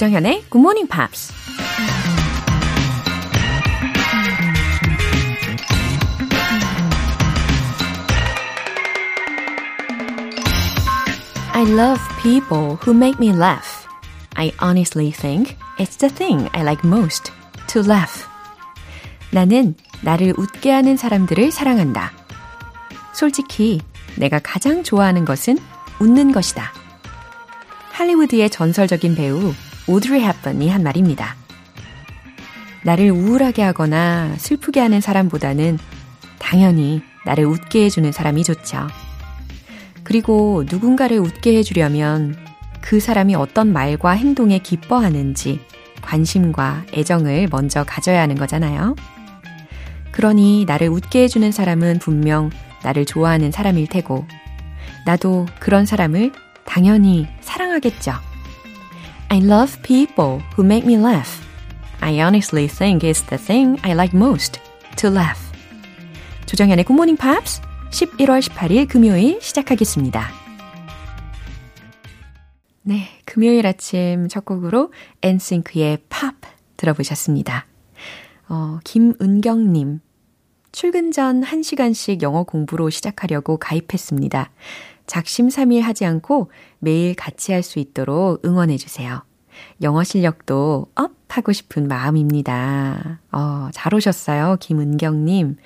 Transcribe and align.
조정현의 0.00 0.44
Good 0.48 0.58
Morning 0.60 0.88
Pops. 0.88 1.30
I 11.52 11.70
love 11.70 12.00
people 12.22 12.76
who 12.76 12.94
make 12.94 13.18
me 13.20 13.36
laugh. 13.36 13.86
I 14.36 14.52
honestly 14.62 15.12
think 15.12 15.58
it's 15.78 15.98
the 15.98 16.08
thing 16.08 16.48
I 16.54 16.62
like 16.62 16.82
most 16.82 17.30
to 17.66 17.82
laugh. 17.82 18.26
나는 19.32 19.74
나를 20.00 20.32
웃게 20.38 20.70
하는 20.70 20.96
사람들을 20.96 21.50
사랑한다. 21.50 22.12
솔직히 23.12 23.82
내가 24.16 24.38
가장 24.38 24.82
좋아하는 24.82 25.26
것은 25.26 25.58
웃는 25.98 26.32
것이다. 26.32 26.72
할리우드의 27.92 28.48
전설적인 28.48 29.14
배우 29.14 29.52
오드리 29.90 30.22
헵번이 30.22 30.70
한 30.70 30.84
말입니다. 30.84 31.34
나를 32.84 33.10
우울하게 33.10 33.62
하거나 33.62 34.32
슬프게 34.38 34.78
하는 34.78 35.00
사람보다는 35.00 35.80
당연히 36.38 37.02
나를 37.26 37.44
웃게 37.44 37.84
해주는 37.86 38.12
사람이 38.12 38.44
좋죠. 38.44 38.86
그리고 40.04 40.62
누군가를 40.70 41.18
웃게 41.18 41.56
해주려면 41.56 42.36
그 42.80 43.00
사람이 43.00 43.34
어떤 43.34 43.72
말과 43.72 44.12
행동에 44.12 44.60
기뻐하는지 44.60 45.60
관심과 46.02 46.84
애정을 46.94 47.48
먼저 47.50 47.82
가져야 47.82 48.22
하는 48.22 48.36
거잖아요. 48.36 48.94
그러니 50.12 50.66
나를 50.66 50.88
웃게 50.88 51.24
해주는 51.24 51.50
사람은 51.50 51.98
분명 51.98 52.50
나를 52.84 53.04
좋아하는 53.06 53.50
사람일 53.50 53.88
테고, 53.88 54.24
나도 55.04 55.46
그런 55.58 55.84
사람을 55.84 56.30
당연히 56.64 57.26
사랑하겠죠. 57.40 58.29
I 59.32 59.38
love 59.38 59.80
people 59.82 60.40
who 60.56 60.64
make 60.64 60.84
me 60.84 60.98
laugh. 60.98 61.46
I 62.00 62.20
honestly 62.20 62.66
think 62.66 63.04
it's 63.04 63.22
the 63.28 63.38
thing 63.38 63.78
I 63.84 63.92
like 63.92 64.12
most 64.12 64.58
to 64.96 65.08
laugh. 65.08 65.38
조정현의 66.46 66.84
Good 66.84 66.92
Morning 66.92 67.16
Pops 67.16 67.60
11월 67.90 68.40
18일 68.42 68.88
금요일 68.88 69.40
시작하겠습니다. 69.40 70.28
네, 72.82 73.06
금요일 73.24 73.68
아침 73.68 74.26
첫 74.26 74.44
곡으로 74.44 74.92
엔싱크의 75.22 75.98
팝 76.08 76.34
들어보셨습니다. 76.76 77.66
어, 78.48 78.80
김은경님. 78.82 80.00
출근 80.72 81.12
전 81.12 81.42
1시간씩 81.42 82.22
영어 82.22 82.42
공부로 82.42 82.90
시작하려고 82.90 83.58
가입했습니다. 83.58 84.50
작심삼일 85.10 85.82
하지 85.82 86.04
않고 86.06 86.52
매일 86.78 87.16
같이 87.16 87.52
할 87.52 87.64
수 87.64 87.80
있도록 87.80 88.44
응원해 88.44 88.76
주세요. 88.76 89.22
영어 89.82 90.04
실력도 90.04 90.86
up 90.94 91.10
하고 91.28 91.52
싶은 91.52 91.88
마음입니다. 91.88 93.20
어, 93.32 93.68
잘 93.72 93.92
오셨어요. 93.94 94.56
김은경 94.60 95.24
님. 95.24 95.56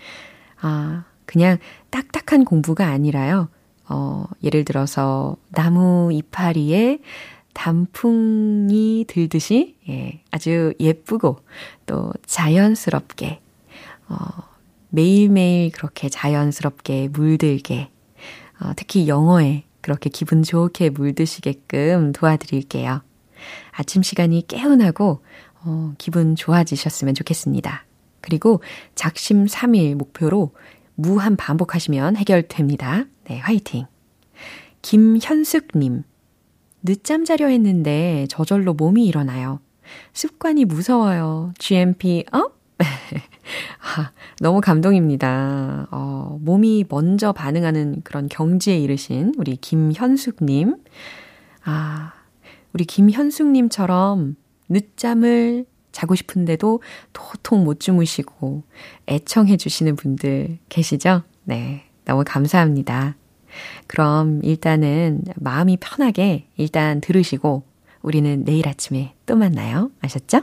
아, 0.61 1.05
그냥 1.27 1.59
딱딱한 1.91 2.45
공부가 2.47 2.86
아니라요. 2.86 3.48
어, 3.89 4.25
예를 4.42 4.64
들어서 4.64 5.36
나무 5.51 6.11
이파리에 6.12 7.01
단풍이 7.53 9.05
들듯이, 9.06 9.77
예, 9.89 10.23
아주 10.31 10.73
예쁘고 10.81 11.39
또 11.86 12.12
자연스럽게, 12.27 13.41
어, 14.08 14.17
매일매일 14.89 15.70
그렇게 15.70 16.08
자연스럽게 16.08 17.08
물들게, 17.12 17.91
어, 18.60 18.72
특히 18.77 19.08
영어에 19.08 19.64
그렇게 19.80 20.08
기분 20.10 20.42
좋게 20.42 20.91
물드시게끔 20.91 22.12
도와드릴게요. 22.12 23.02
아침 23.73 24.02
시간이 24.02 24.46
개운하고, 24.46 25.23
어, 25.64 25.95
기분 25.98 26.36
좋아지셨으면 26.36 27.14
좋겠습니다. 27.14 27.84
그리고 28.20 28.62
작심 28.95 29.46
3일 29.46 29.96
목표로 29.96 30.55
무한 30.95 31.36
반복하시면 31.36 32.17
해결됩니다. 32.17 33.05
네, 33.24 33.39
화이팅. 33.39 33.86
김현숙님. 34.83 36.05
늦잠 36.83 37.24
자려 37.24 37.48
했는데 37.48 38.27
저절로 38.29 38.74
몸이 38.74 39.06
일어나요. 39.06 39.61
습관이 40.12 40.64
무서워요. 40.64 41.52
GMP 41.58 42.24
up? 42.33 42.58
아, 43.80 44.10
너무 44.40 44.60
감동입니다. 44.60 45.88
어, 45.90 46.38
몸이 46.40 46.86
먼저 46.88 47.32
반응하는 47.32 48.02
그런 48.05 48.28
경지에 48.28 48.78
이르신 48.78 49.34
우리 49.38 49.56
김현숙님. 49.56 50.77
아, 51.64 52.12
우리 52.72 52.84
김현숙님처럼 52.84 54.36
늦잠을 54.68 55.66
자고 55.92 56.14
싶은데도 56.14 56.82
도통 57.12 57.64
못 57.64 57.78
주무시고 57.80 58.64
애청해 59.08 59.56
주시는 59.56 59.96
분들 59.96 60.58
계시죠? 60.68 61.22
네. 61.44 61.84
너무 62.05 62.24
감사합니다. 62.26 63.16
그럼 63.86 64.40
일단은 64.42 65.22
마음이 65.36 65.78
편하게 65.80 66.48
일단 66.56 67.00
들으시고 67.00 67.62
우리는 68.02 68.44
내일 68.44 68.68
아침에 68.68 69.14
또 69.24 69.36
만나요. 69.36 69.90
아셨죠? 70.00 70.42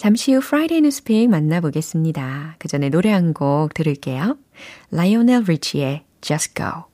잠시 0.00 0.32
후 0.32 0.38
Friday 0.38 0.78
Newspeak 0.78 1.28
만나보겠습니다. 1.28 2.54
그 2.58 2.68
전에 2.68 2.88
노래 2.88 3.10
한 3.12 3.34
곡 3.34 3.74
들을게요. 3.74 4.38
라이오넬 4.90 5.44
리치의 5.46 6.04
Just 6.22 6.54
Go 6.54 6.84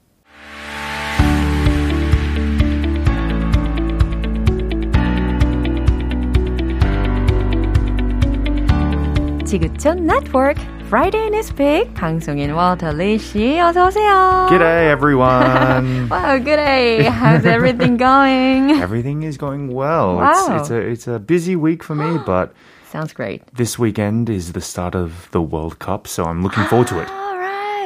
지구촌 9.44 10.06
네트워크 10.06 10.61
Friday 10.87 11.28
Newspeak 11.28 11.94
방송인 11.94 12.50
월터 12.50 12.93
리 12.93 13.17
씨 13.19 13.59
어서 13.61 13.87
오세요. 13.87 14.47
G'day 14.50 14.91
everyone. 14.93 16.09
wow, 16.11 16.38
g'day. 16.38 17.03
How's 17.09 17.44
everything 17.47 17.97
going? 17.97 18.71
Everything 18.83 19.23
is 19.23 19.37
going 19.38 19.73
well. 19.73 20.17
Wow. 20.17 20.56
It's, 20.59 20.71
it's 20.71 20.71
a 20.71 20.78
it's 20.78 21.09
a 21.09 21.19
busy 21.19 21.55
week 21.56 21.83
for 21.84 21.94
me, 21.94 22.19
but 22.27 22.53
Sounds 22.91 23.13
great. 23.13 23.43
this 23.53 23.79
weekend 23.79 24.31
is 24.31 24.53
the 24.53 24.61
start 24.61 24.95
of 24.95 25.29
the 25.33 25.43
World 25.43 25.79
Cup, 25.79 26.07
so 26.07 26.25
I'm 26.25 26.43
looking 26.43 26.65
forward 26.65 26.89
to 26.89 27.03
it. 27.03 27.09
Oh, 27.23 27.25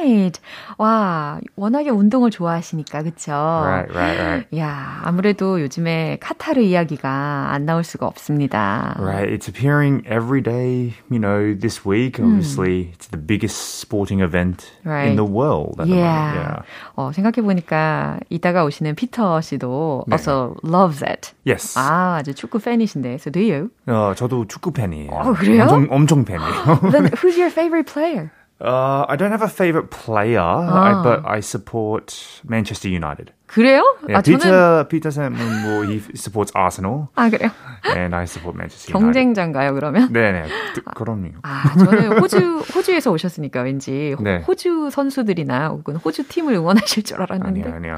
Right. 0.01 0.39
와, 0.77 1.39
워낙에 1.55 1.89
운동을 1.91 2.31
좋아하시니까, 2.31 3.03
그쵸? 3.03 3.31
Right, 3.31 3.93
right, 3.93 4.19
right. 4.19 4.57
야, 4.57 4.99
아무래도 5.03 5.61
요즘에 5.61 6.17
카타르 6.19 6.61
이야기가 6.61 7.49
안 7.51 7.65
나올 7.65 7.83
수가 7.83 8.07
없습니다. 8.07 8.95
Right, 8.99 9.29
it's 9.31 9.47
appearing 9.47 10.03
every 10.07 10.41
day, 10.41 10.95
you 11.11 11.19
know, 11.19 11.53
this 11.53 11.85
week. 11.85 12.19
Obviously, 12.19 12.91
it's 12.93 13.07
the 13.07 13.17
biggest 13.21 13.79
sporting 13.79 14.21
event 14.21 14.71
Right. 14.83 15.09
in 15.09 15.15
the 15.17 15.25
world. 15.25 15.75
Yeah. 15.85 16.33
yeah. 16.33 16.61
어, 16.95 17.11
생각해 17.13 17.41
보니까 17.43 18.19
이따가 18.29 18.63
오시는 18.65 18.95
피터 18.95 19.41
씨도 19.41 20.05
네. 20.07 20.15
also 20.15 20.55
loves 20.63 21.03
it. 21.03 21.31
Yes. 21.45 21.77
아, 21.77 22.17
아주 22.19 22.33
축구 22.33 22.57
팬이신데. 22.59 23.15
So 23.21 23.31
do 23.31 23.39
you? 23.41 23.69
어, 23.87 24.13
저도 24.15 24.47
축구 24.47 24.71
팬이에요. 24.71 25.11
어, 25.11 25.33
그래요? 25.33 25.63
엄청, 25.69 25.87
엄청 25.91 26.25
팬이에요. 26.25 26.91
Then 26.91 27.05
who's 27.13 27.37
your 27.37 27.51
favorite 27.51 27.85
player? 27.91 28.31
Uh, 28.61 29.05
I 29.09 29.15
don't 29.17 29.31
have 29.31 29.41
a 29.41 29.49
favorite 29.49 29.89
player, 29.89 30.39
I, 30.39 31.01
but 31.03 31.21
I 31.25 31.39
support 31.41 32.13
Manchester 32.47 32.87
United. 32.89 33.33
그래요? 33.47 33.83
Yeah, 34.07 34.19
아, 34.19 34.21
저는 34.21 34.39
Peter 34.39 34.87
Peter 34.87 35.09
Sam, 35.11 35.33
뭐, 35.35 35.83
he 35.83 35.99
supports 36.15 36.53
Arsenal, 36.55 37.09
아, 37.15 37.29
그래요? 37.29 37.51
and 37.97 38.15
I 38.15 38.23
support 38.23 38.55
Manchester 38.55 38.95
United. 38.95 39.11
경쟁자인가요, 39.13 39.73
그러면? 39.73 40.07
네네, 40.13 40.45
그- 40.73 40.81
그럼요. 40.95 41.31
아, 41.43 41.73
저는 41.77 42.19
호주, 42.21 42.59
호주에서 42.73 43.11
오셨으니까 43.11 43.63
왠지 43.63 44.13
호- 44.17 44.23
네. 44.23 44.39
호주 44.47 44.89
선수들이나 44.91 45.67
혹은 45.67 45.97
호주 45.97 46.29
팀을 46.29 46.53
응원하실 46.53 47.03
줄 47.03 47.21
알았는데. 47.21 47.61
아니야, 47.63 47.75
아니야. 47.75 47.95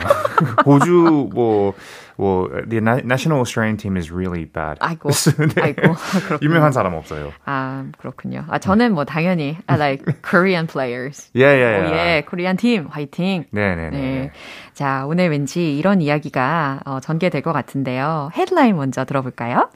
호주 0.65 1.29
뭐, 1.33 1.73
뭐, 2.17 2.47
the 2.69 2.77
na- 2.79 3.01
national 3.03 3.39
Australian 3.39 3.77
team 3.77 3.97
is 3.97 4.11
really 4.11 4.45
bad. 4.45 4.77
아이고, 4.79 5.09
네. 5.55 5.61
아이고, 5.61 5.81
그렇군요. 6.27 6.39
유명한 6.41 6.71
사람 6.71 6.93
없어요. 6.93 7.31
아, 7.45 7.85
그렇군요. 7.97 8.45
아, 8.49 8.59
저는 8.59 8.93
뭐 8.93 9.05
당연히 9.05 9.57
I 9.67 9.77
like 9.77 10.05
Korean 10.21 10.67
players. 10.67 11.29
예, 11.35 11.41
예, 11.43 11.79
오, 11.81 11.95
예, 11.95 12.25
코리안 12.27 12.57
팀 12.57 12.87
화이팅. 12.87 13.45
네네네. 13.51 13.89
네. 13.97 14.31
자, 14.73 15.05
오늘 15.07 15.29
왠지 15.29 15.77
이런 15.77 16.01
이야기가 16.01 16.81
어, 16.85 16.99
전개될 16.99 17.41
것 17.41 17.51
같은데요. 17.53 18.29
헤드라인 18.35 18.75
먼저 18.75 19.05
들어볼까요? 19.05 19.69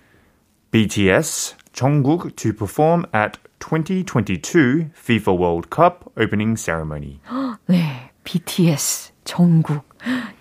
BTS 0.72 1.56
Jungkook 1.74 2.36
to 2.36 2.52
perform 2.54 3.06
at 3.14 3.40
2022 3.60 4.90
FIFA 4.96 5.34
World 5.34 5.70
Cup 5.70 6.12
opening 6.20 6.56
ceremony. 6.56 7.20
네, 7.68 8.12
BTS 8.24 9.14
정국 9.24 9.84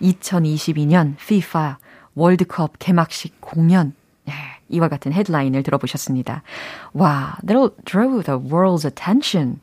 2022년 0.01 1.15
FIFA 1.19 1.77
월드컵 2.16 2.78
개막식 2.78 3.40
공연. 3.40 3.94
네, 4.24 4.32
이와 4.68 4.88
같은 4.88 5.12
헤드라인을 5.12 5.62
들어보셨습니다. 5.62 6.42
와, 6.92 7.36
that'll 7.44 7.72
draw 7.84 8.22
the 8.22 8.38
world's 8.38 8.84
attention. 8.86 9.60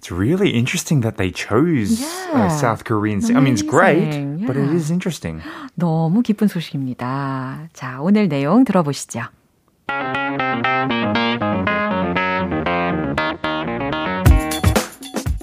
It's 0.00 0.12
really 0.12 0.50
interesting 0.54 1.00
that 1.02 1.16
they 1.16 1.32
chose 1.32 1.98
Yeah. 1.98 2.46
uh, 2.46 2.48
South 2.50 2.84
Korean. 2.84 3.20
I 3.34 3.40
mean, 3.40 3.54
it's 3.54 3.62
great, 3.66 4.02
Amazing. 4.14 4.46
but 4.46 4.56
it 4.56 4.68
Yeah. 4.68 4.76
is 4.76 4.92
interesting. 4.92 5.40
너무 5.74 6.22
기쁜 6.22 6.48
소식입니다. 6.48 7.68
자, 7.72 7.98
오늘 8.00 8.28
내용 8.28 8.64
들어보시죠. 8.64 9.22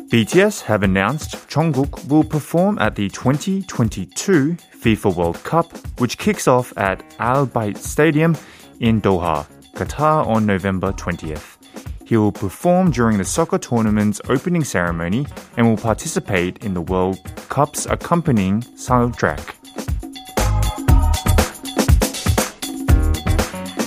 BTS 0.10 0.62
have 0.68 0.84
announced 0.84 1.48
Jungkook 1.50 2.08
will 2.08 2.24
perform 2.24 2.78
at 2.80 2.96
the 2.96 3.10
2022 3.10 4.56
FIFA 4.78 5.16
World 5.16 5.44
Cup, 5.44 5.72
which 6.00 6.18
kicks 6.18 6.48
off 6.48 6.74
at 6.78 7.04
Al 7.20 7.48
Bayt 7.48 7.78
Stadium 7.78 8.36
in 8.80 9.02
Doha, 9.02 9.46
Qatar 9.76 10.28
on 10.28 10.46
November 10.46 10.92
20th. 10.94 11.58
He 12.06 12.18
will 12.18 12.32
perform 12.32 12.92
during 12.92 13.18
the 13.18 13.26
soccer 13.26 13.58
tournament's 13.58 14.22
opening 14.30 14.64
ceremony 14.64 15.26
and 15.58 15.68
will 15.68 15.78
participate 15.78 16.64
in 16.64 16.74
the 16.74 16.82
World 16.82 17.18
Cup's 17.50 17.86
accompanying 17.86 18.62
soundtrack. 18.76 19.56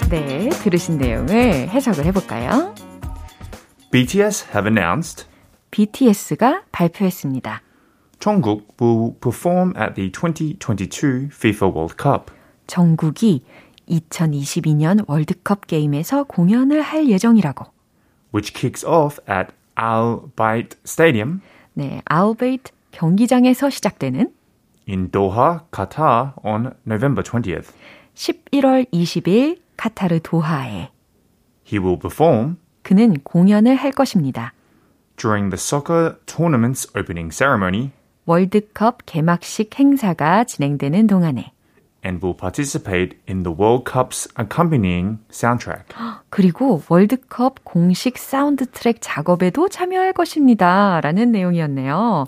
네, 0.09 0.49
들으신 0.51 0.99
내용을 0.99 1.69
해석을 1.69 2.05
해볼까요? 2.07 2.75
BTS 3.91 4.47
have 4.53 4.67
announced 4.67 5.27
BTS가 5.71 6.63
발표했습니다. 6.73 7.61
Jungkook 8.22 8.62
will 8.80 9.16
perform 9.20 9.74
at 9.76 9.96
the 9.96 10.10
2022 10.12 11.30
FIFA 11.32 11.68
World 11.74 11.96
Cup. 11.98 12.32
정국이 12.68 13.44
2022년 13.90 15.04
월드컵 15.10 15.66
게임에서 15.68 16.24
공연을 16.26 16.82
할 16.82 17.10
예정이라고. 17.10 17.66
which 18.34 18.54
kicks 18.54 18.86
off 18.86 19.20
at 19.28 19.52
Al 19.78 20.22
Bayt 20.38 20.78
Stadium 20.86 21.42
네, 21.74 22.02
아우베이트 22.06 22.72
경기장에서 22.92 23.70
시작되는 23.70 24.32
in 24.88 25.10
Doha, 25.12 25.62
Qatar 25.72 26.34
on 26.44 26.74
November 26.86 27.24
20th. 27.24 27.72
11월 28.16 28.86
20일 28.94 29.60
카타르 29.78 30.20
도하에 30.22 30.90
He 31.66 31.80
will 31.80 31.98
perform 32.00 32.58
그는 32.84 33.16
공연을 33.24 33.76
할 33.76 33.92
것입니다. 33.92 34.54
during 35.18 35.50
the 35.50 35.58
soccer 35.58 36.16
tournament's 36.26 36.88
opening 36.96 37.32
ceremony 37.36 37.92
월드컵 38.32 39.06
개막식 39.06 39.78
행사가 39.78 40.46
진행되는 40.46 41.06
동안에 41.06 41.52
and 42.06 42.24
will 42.24 42.34
participate 42.34 43.18
in 43.28 43.44
the 43.44 43.52
World 43.52 43.84
Cup's 43.84 44.26
accompanying 44.40 45.20
soundtrack. 45.30 45.94
그리고 46.30 46.82
월드컵 46.88 47.66
공식 47.66 48.18
사운드 48.18 48.66
트랙 48.72 49.00
작업에도 49.02 49.68
참여할 49.68 50.14
것입니다. 50.14 51.02
라는 51.02 51.34
내용이었네요. 51.34 52.26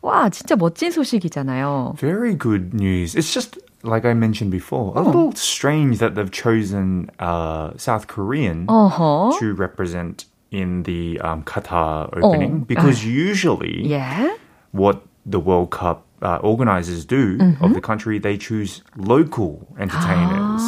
와, 0.00 0.30
진짜 0.30 0.56
멋진 0.56 0.90
소식이잖아요. 0.90 1.96
Very 1.98 2.34
good 2.34 2.72
news. 2.72 3.14
It's 3.14 3.30
just 3.30 3.60
like 3.84 4.06
I 4.08 4.14
mentioned 4.14 4.50
before, 4.50 4.94
a 4.96 5.02
little 5.02 5.32
strange 5.36 5.98
that 5.98 6.14
they've 6.14 6.32
chosen 6.32 7.10
uh, 7.20 7.72
South 7.76 8.06
Korean 8.08 8.66
어허. 8.68 9.38
to 9.38 9.52
represent 9.52 10.24
in 10.50 10.84
the 10.84 11.20
um, 11.20 11.44
Qatar 11.44 12.08
opening 12.22 12.64
because 12.66 13.04
usually 13.04 13.84
예. 13.92 14.34
what 14.72 15.02
the 15.24 15.40
World 15.40 15.70
Cup 15.70 16.06
uh, 16.22 16.36
organizers 16.36 17.04
do 17.04 17.56
of 17.60 17.74
the 17.74 17.80
country, 17.80 18.18
they 18.18 18.38
choose 18.38 18.82
local 18.96 19.66
entertainers, 19.78 20.62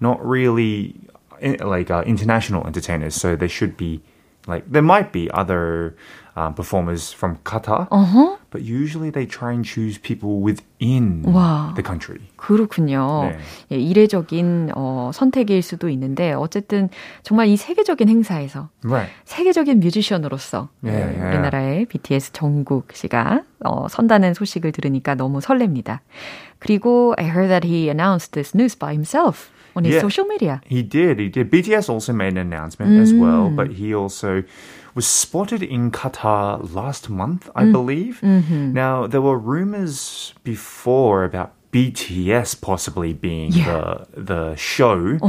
not 0.00 0.24
really 0.24 0.94
eh, 1.40 1.56
like 1.64 1.90
uh, 1.90 2.02
international 2.06 2.66
entertainers. 2.66 3.14
So 3.14 3.36
there 3.36 3.48
should 3.48 3.76
be 3.76 4.02
like 4.46 4.70
there 4.70 4.82
might 4.82 5.12
be 5.12 5.30
other 5.30 5.96
um, 6.36 6.54
performers 6.54 7.12
from 7.12 7.36
Qatar, 7.44 7.88
but 8.50 8.62
usually 8.62 9.10
they 9.10 9.26
try 9.26 9.52
and 9.52 9.64
choose 9.64 9.98
people 9.98 10.40
within 10.40 11.22
Wow. 11.24 11.74
the 11.74 11.82
country. 11.82 12.18
그렇군요. 12.36 13.30
네. 13.30 13.38
예, 13.72 13.76
이례적인 13.78 14.72
어, 14.74 15.10
선택일 15.12 15.62
수도 15.62 15.88
있는데 15.88 16.32
어쨌든 16.32 16.88
정말 17.22 17.48
이 17.48 17.56
세계적인 17.56 18.08
행사에서 18.08 18.68
Right. 18.84 19.12
세계적인 19.24 19.80
뮤지션으로서 19.80 20.68
예, 20.86 20.90
예, 20.90 21.16
예. 21.20 21.28
우리나라의 21.28 21.84
BTS 21.86 22.32
정국 22.32 22.88
씨가 22.94 23.42
어, 23.64 23.88
선다는 23.88 24.34
소식을 24.34 24.72
들으니까 24.72 25.14
너무 25.14 25.40
설렙니다. 25.40 26.00
그리고 26.58 27.14
I 27.18 27.24
heard 27.26 27.48
that 27.48 27.66
he 27.66 27.88
announced 27.88 28.32
this 28.32 28.54
news 28.56 28.76
by 28.78 28.92
himself 28.92 29.50
on 29.76 29.84
his 29.84 29.94
Yeah. 29.96 30.00
social 30.02 30.26
media. 30.28 30.60
He 30.66 30.82
did. 30.82 31.20
He 31.20 31.30
did. 31.30 31.50
BTS 31.50 31.88
also 31.92 32.12
made 32.12 32.36
an 32.36 32.50
announcement 32.50 32.98
as 33.00 33.14
well, 33.14 33.48
but 33.54 33.76
he 33.78 33.94
also 33.94 34.42
was 34.93 35.05
spotted 35.05 35.61
in 35.61 35.91
Qatar 35.91 36.73
last 36.73 37.09
month, 37.09 37.49
I 37.55 37.65
believe. 37.71 38.21
Now 38.23 39.07
there 39.07 39.21
were 39.21 39.37
rumors 39.37 40.33
before 40.43 41.23
about 41.23 41.51
BTS 41.71 42.55
possibly 42.61 43.11
being 43.13 43.51
Yeah. 43.51 44.05
the 44.15 44.21
the 44.31 44.55
show, 44.55 45.19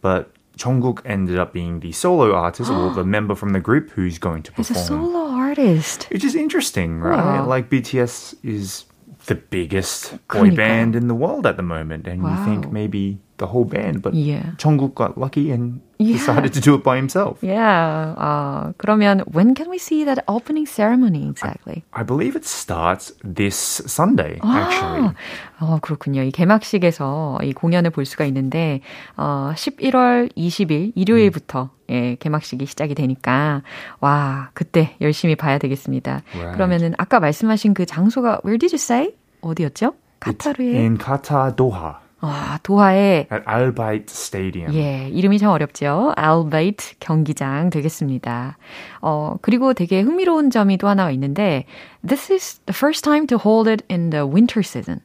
but 0.00 0.30
Jungkook 0.56 1.00
ended 1.04 1.38
up 1.38 1.52
being 1.52 1.80
the 1.80 1.90
solo 1.90 2.34
artist 2.34 2.70
or 2.70 2.92
the 2.92 3.02
member 3.04 3.34
from 3.34 3.50
the 3.56 3.60
group 3.60 3.90
who's 3.96 4.18
going 4.18 4.42
to 4.44 4.52
He's 4.56 4.70
a 4.70 4.74
perform. 4.74 4.86
solo 5.10 5.22
artist. 5.32 6.06
Which 6.12 6.22
is 6.22 6.34
interesting, 6.36 7.00
right? 7.00 7.16
Wow. 7.40 7.46
Like 7.48 7.70
BTS 7.70 8.36
is 8.44 8.84
the 9.26 9.34
biggest 9.36 10.12
boy 10.28 10.50
그러니까요. 10.52 10.56
band 10.56 10.96
in 10.96 11.08
the 11.08 11.14
world 11.14 11.46
at 11.46 11.56
the 11.56 11.62
moment, 11.66 12.06
and 12.06 12.22
you 12.22 12.36
think 12.44 12.66
Wow. 12.66 12.72
maybe 12.72 13.18
the 13.37 13.47
whole 13.47 13.65
band, 13.65 14.01
but 14.01 14.13
Yeah. 14.13 14.55
Jungkook 14.57 14.95
got 14.95 15.17
lucky 15.17 15.51
and 15.51 15.81
Yeah. 15.99 16.17
decided 16.19 16.51
to 16.53 16.61
do 16.61 16.75
it 16.75 16.83
by 16.83 16.95
himself. 16.97 17.39
Yeah. 17.43 18.15
어, 18.17 18.73
그러면 18.77 19.23
when 19.33 19.55
can 19.55 19.69
we 19.69 19.77
see 19.77 20.03
that 20.05 20.23
opening 20.27 20.65
ceremony 20.67 21.27
exactly? 21.27 21.83
I 21.93 22.03
believe 22.03 22.35
it 22.35 22.45
starts 22.45 23.13
this 23.23 23.55
Sunday, 23.87 24.39
actually. 24.43 25.11
어, 25.59 25.79
그렇군요. 25.81 26.21
이 26.23 26.31
개막식에서 26.31 27.39
이 27.43 27.53
공연을 27.53 27.91
볼 27.91 28.05
수가 28.05 28.25
있는데, 28.25 28.81
어, 29.17 29.51
11월 29.55 30.29
20일 30.35 30.91
일요일부터 30.95 31.69
예, 31.89 32.15
개막식이 32.15 32.65
시작이 32.65 32.95
되니까, 32.95 33.61
와, 34.01 34.49
그때 34.53 34.95
열심히 35.01 35.35
봐야 35.35 35.59
되겠습니다. 35.59 36.23
Right. 36.33 36.55
그러면은 36.57 36.93
아까 36.97 37.19
말씀하신 37.19 37.73
그 37.75 37.85
장소가, 37.85 38.41
where 38.43 38.57
did 38.57 38.73
you 38.73 38.79
say? 38.81 39.13
어디였죠? 39.41 39.93
카타르의, 40.19 40.77
In 40.77 40.97
Qatar, 40.97 41.55
Doha, 41.55 41.97
아, 42.24 42.58
도하의, 42.62 43.28
at 43.32 43.42
Al 43.48 43.72
Bayt 43.72 44.04
Stadium. 44.10 44.74
예, 44.74 45.08
이름이 45.08 45.38
참 45.38 45.48
어렵죠. 45.50 46.12
알베이트 46.16 46.96
경기장 47.00 47.70
되겠습니다. 47.70 48.58
어, 49.00 49.36
그리고 49.40 49.72
되게 49.72 50.02
흥미로운 50.02 50.50
점이 50.50 50.76
또 50.76 50.88
하나가 50.88 51.10
있는데, 51.12 51.64
this 52.06 52.30
is 52.30 52.60
the 52.66 52.74
first 52.76 53.02
time 53.04 53.26
to 53.26 53.38
hold 53.38 53.66
it 53.70 53.82
in 53.90 54.10
the 54.10 54.26
winter 54.26 54.60
season. 54.62 55.00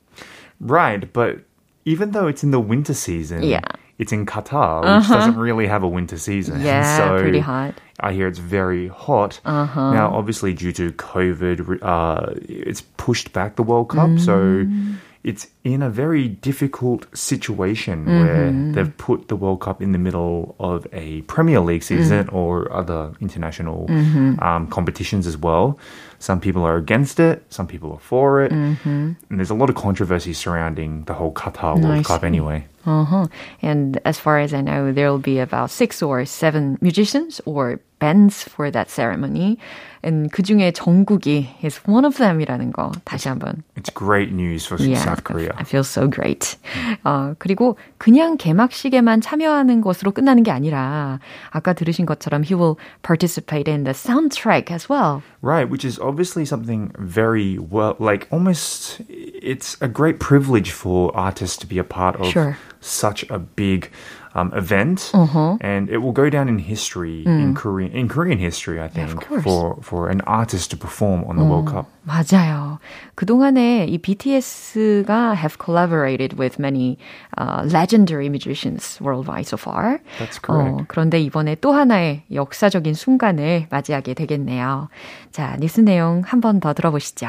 Right, 0.59 1.07
but 1.13 1.45
even 1.85 2.12
though 2.12 2.27
it's 2.27 2.43
in 2.43 2.51
the 2.51 2.59
winter 2.59 2.93
season, 2.93 3.43
Yeah. 3.43 3.59
Uh-huh. 3.63 3.79
it's 3.97 4.12
in 4.12 4.25
Qatar, 4.25 4.83
which 4.83 5.07
doesn't 5.07 5.38
really 5.39 5.67
have 5.67 5.83
a 5.83 5.88
winter 5.88 6.17
season. 6.17 6.59
Yeah, 6.59 6.97
so 6.97 7.17
pretty 7.17 7.39
hot. 7.39 7.75
I 8.01 8.12
hear 8.12 8.27
it's 8.27 8.39
very 8.39 8.89
hot. 8.89 9.39
Uh-huh. 9.45 9.93
Now, 9.93 10.12
obviously, 10.13 10.51
due 10.53 10.74
to 10.74 10.91
COVID, 10.91 11.79
uh, 11.81 12.33
it's 12.43 12.81
pushed 12.97 13.31
back 13.31 13.55
the 13.55 13.63
World 13.63 13.88
Cup. 13.88 14.19
So 14.19 14.35
Mm. 14.67 15.00
it's 15.24 15.47
in 15.63 15.81
a 15.83 15.89
very 15.89 16.27
difficult 16.29 17.05
situation 17.17 18.05
Mm-hmm. 18.05 18.19
where 18.19 18.47
they've 18.74 18.95
put 18.97 19.27
the 19.27 19.35
World 19.35 19.59
Cup 19.59 19.81
in 19.81 19.91
the 19.91 20.00
middle 20.00 20.55
of 20.59 20.88
a 20.93 21.21
Premier 21.27 21.59
League 21.59 21.83
season 21.83 22.27
Mm. 22.27 22.33
or 22.33 22.71
other 22.71 23.12
international 23.19 23.88
Mm-hmm. 23.89 24.39
um, 24.39 24.67
competitions 24.67 25.27
as 25.27 25.35
well. 25.35 25.77
Some 26.19 26.39
people 26.39 26.63
are 26.63 26.77
against 26.77 27.19
it, 27.19 27.43
some 27.50 27.67
people 27.67 27.91
are 27.91 28.00
for 28.00 28.41
it. 28.41 28.51
Mm-hmm. 28.51 29.19
And 29.29 29.33
there's 29.35 29.51
a 29.51 29.57
lot 29.57 29.69
of 29.69 29.75
controversy 29.75 30.31
surrounding 30.33 31.03
the 31.05 31.13
whole 31.13 31.33
Qatar 31.33 31.77
I 31.77 31.81
World 31.83 32.05
Cup 32.05 32.21
see. 32.21 32.27
anyway. 32.27 32.65
Uh-huh. 32.85 33.25
And 33.65 34.00
as 34.05 34.19
far 34.19 34.38
as 34.39 34.53
I 34.53 34.62
know, 34.62 34.93
there 34.93 35.09
will 35.09 35.17
be 35.21 35.39
about 35.41 35.71
six 35.71 36.01
or 36.05 36.24
seven 36.24 36.77
musicians 36.81 37.41
or 37.45 37.81
bands 37.97 38.43
for 38.45 38.69
that 38.69 38.89
ceremony. 38.93 39.57
And 40.05 40.29
그 40.31 40.43
중에 40.45 40.69
정국이 40.71 41.47
is 41.65 41.81
one 41.89 42.05
of 42.05 42.15
them이라는 42.17 42.71
거 42.74 42.91
다시 43.05 43.27
한번. 43.27 43.63
It's 43.75 43.89
great 43.89 44.31
news 44.31 44.65
for 44.67 44.77
Yeah, 44.77 45.01
South 45.01 45.24
Korea. 45.24 45.49
I 45.57 45.63
feel 45.63 45.83
so 45.83 46.07
great. 46.09 46.57
어, 47.03 47.33
그리고 47.39 47.77
그냥 47.97 48.38
개막식에만 48.38 49.21
참여하는 49.21 49.81
것으로 49.81 50.12
끝나는 50.12 50.43
게 50.43 50.51
아니라 50.51 51.19
아까 51.51 51.74
들으신 51.74 52.05
것처럼 52.05 52.43
he 52.43 52.55
will 52.55 52.75
participate 53.01 53.67
in 53.69 53.83
the 53.83 53.93
soundtrack 53.93 54.71
as 54.71 54.88
well. 54.89 55.21
Right, 55.41 55.69
which 55.69 55.85
is 55.85 56.00
obviously 56.00 56.45
something 56.45 56.91
very 56.97 57.57
well, 57.57 57.95
like 58.00 58.27
almost, 58.31 59.01
it's 59.09 59.77
a 59.81 59.88
great 59.88 60.19
privilege 60.19 60.71
for 60.71 61.15
artists 61.15 61.57
to 61.57 61.67
be 61.67 61.77
a 61.79 61.83
part 61.83 62.15
of 62.19 62.27
Sure. 62.27 62.57
such 62.81 63.25
a 63.29 63.39
big 63.39 63.89
um, 64.34 64.52
event, 64.54 65.10
uh-huh. 65.12 65.56
and 65.60 65.88
it 65.90 65.99
will 65.99 66.12
go 66.12 66.30
down 66.30 66.49
in 66.49 66.58
history 66.58 67.25
mm. 67.26 67.42
in 67.42 67.54
Korean 67.54 67.90
in 67.92 68.08
Korean 68.08 68.38
history, 68.38 68.80
I 68.80 68.88
think, 68.88 69.10
yeah, 69.30 69.40
for 69.42 69.78
for 69.82 70.08
an 70.08 70.20
artist 70.22 70.70
to 70.70 70.76
perform 70.76 71.25
on 71.25 71.37
the 71.37 71.44
World 71.44 71.68
Cup. 71.68 71.87
맞아요. 72.06 72.78
그 73.14 73.26
동안에 73.26 73.87
이 73.87 73.99
BTS가 73.99 75.34
have 75.37 75.58
collaborated 75.58 76.38
with 76.38 76.58
many 76.58 76.96
uh, 77.37 77.62
legendary 77.70 78.28
musicians 78.28 78.99
worldwide 79.00 79.46
so 79.46 79.56
far. 79.56 80.00
That's 80.18 80.38
correct. 80.38 80.80
어, 80.80 80.84
그런데 80.88 81.20
이번에 81.20 81.56
또 81.60 81.72
하나의 81.72 82.22
역사적인 82.32 82.94
순간을 82.94 83.66
맞이하게 83.70 84.14
되겠네요. 84.14 84.88
자, 85.30 85.56
뉴스 85.60 85.80
내용 85.80 86.22
한 86.25 86.40
번 86.40 86.60
더 86.60 86.72
들어보시죠. 86.72 87.28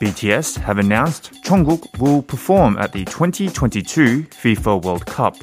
BTS 0.00 0.56
have 0.58 0.78
announced 0.78 1.32
Jungkook 1.44 1.98
will 2.00 2.22
perform 2.22 2.76
at 2.78 2.92
the 2.92 3.04
2022 3.04 4.24
FIFA 4.24 4.82
World 4.82 5.06
Cup, 5.06 5.36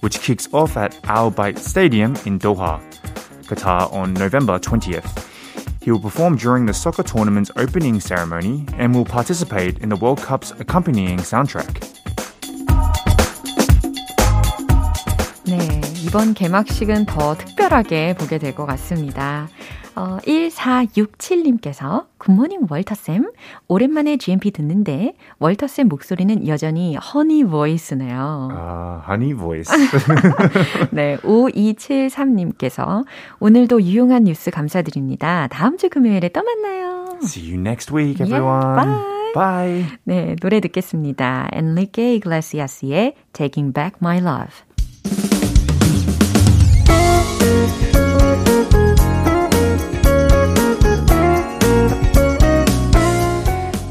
which 0.00 0.20
kicks 0.20 0.48
off 0.52 0.76
at 0.76 0.98
Al 1.04 1.30
Bayt 1.30 1.58
Stadium 1.58 2.16
in 2.26 2.38
Doha, 2.38 2.80
Qatar 3.44 3.92
on 3.92 4.12
November 4.14 4.58
20th. 4.58 5.26
He 5.82 5.90
will 5.90 6.00
perform 6.00 6.36
during 6.36 6.66
the 6.66 6.74
soccer 6.74 7.02
tournament's 7.02 7.50
opening 7.56 8.00
ceremony 8.00 8.66
and 8.76 8.94
will 8.94 9.04
participate 9.04 9.78
in 9.78 9.88
the 9.88 9.96
World 9.96 10.20
Cup's 10.20 10.52
accompanying 10.60 11.18
soundtrack. 11.18 11.80
네, 15.46 15.80
이번 16.04 16.34
개막식은 16.34 17.06
더 17.06 17.34
특별하게 17.36 18.14
보게 18.14 18.38
될 18.38 18.54
것 18.54 18.66
같습니다. 18.66 19.48
어, 19.95 20.17
1467님께서 20.25 22.05
굿모닝 22.17 22.67
월터쌤 22.69 23.31
오랜만에 23.67 24.17
GMP 24.17 24.51
듣는데 24.51 25.13
월터쌤 25.39 25.87
목소리는 25.87 26.47
여전히 26.47 26.95
허니 26.95 27.45
보이스네요. 27.45 28.49
아, 28.51 29.03
honey 29.07 29.33
voice. 29.35 29.71
네, 30.91 31.17
5273님께서 31.17 33.05
오늘도 33.39 33.81
유용한 33.83 34.25
뉴스 34.25 34.51
감사드립니다. 34.51 35.47
다음 35.47 35.77
주 35.77 35.89
금요일에 35.89 36.29
또 36.29 36.43
만나요. 36.43 37.17
See 37.23 37.51
you 37.51 37.59
next 37.59 37.93
week 37.93 38.19
everyone. 38.19 38.77
Yeah, 38.77 38.85
bye. 38.85 39.15
Bye. 39.33 39.85
네, 40.03 40.35
노래 40.41 40.59
듣겠습니다. 40.59 41.49
Enrique 41.53 42.15
Iglesias의 42.15 43.15
Taking 43.33 43.73
Back 43.73 43.99
My 44.01 44.19
Love. 44.19 44.65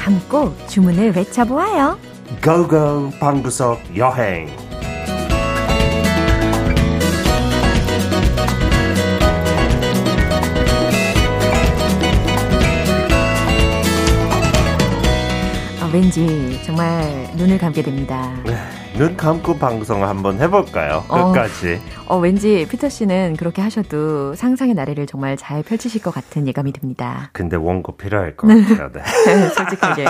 감고 0.00 0.56
주문을 0.66 1.14
외쳐보아요. 1.14 1.98
고고 2.42 3.10
방구석 3.20 3.96
여행 3.98 4.48
아, 15.80 15.90
왠지 15.92 16.58
정말 16.64 17.30
눈을 17.36 17.58
감게 17.58 17.82
됩니다. 17.82 18.32
눈 19.00 19.16
감고 19.16 19.56
방송 19.56 20.04
한번 20.04 20.38
해볼까요? 20.40 21.02
어. 21.08 21.32
끝까지 21.32 21.80
어, 22.04 22.18
왠지 22.18 22.66
피터 22.68 22.90
씨는 22.90 23.34
그렇게 23.38 23.62
하셔도 23.62 24.34
상상의 24.34 24.74
나래를 24.74 25.06
정말 25.06 25.38
잘 25.38 25.62
펼치실 25.62 26.02
것 26.02 26.12
같은 26.12 26.46
예감이 26.46 26.70
듭니다. 26.74 27.30
근데 27.32 27.56
원고 27.56 27.96
필요할 27.96 28.36
것 28.36 28.46
같아요 28.48 28.90
네. 28.92 29.48
솔직하게. 29.56 30.04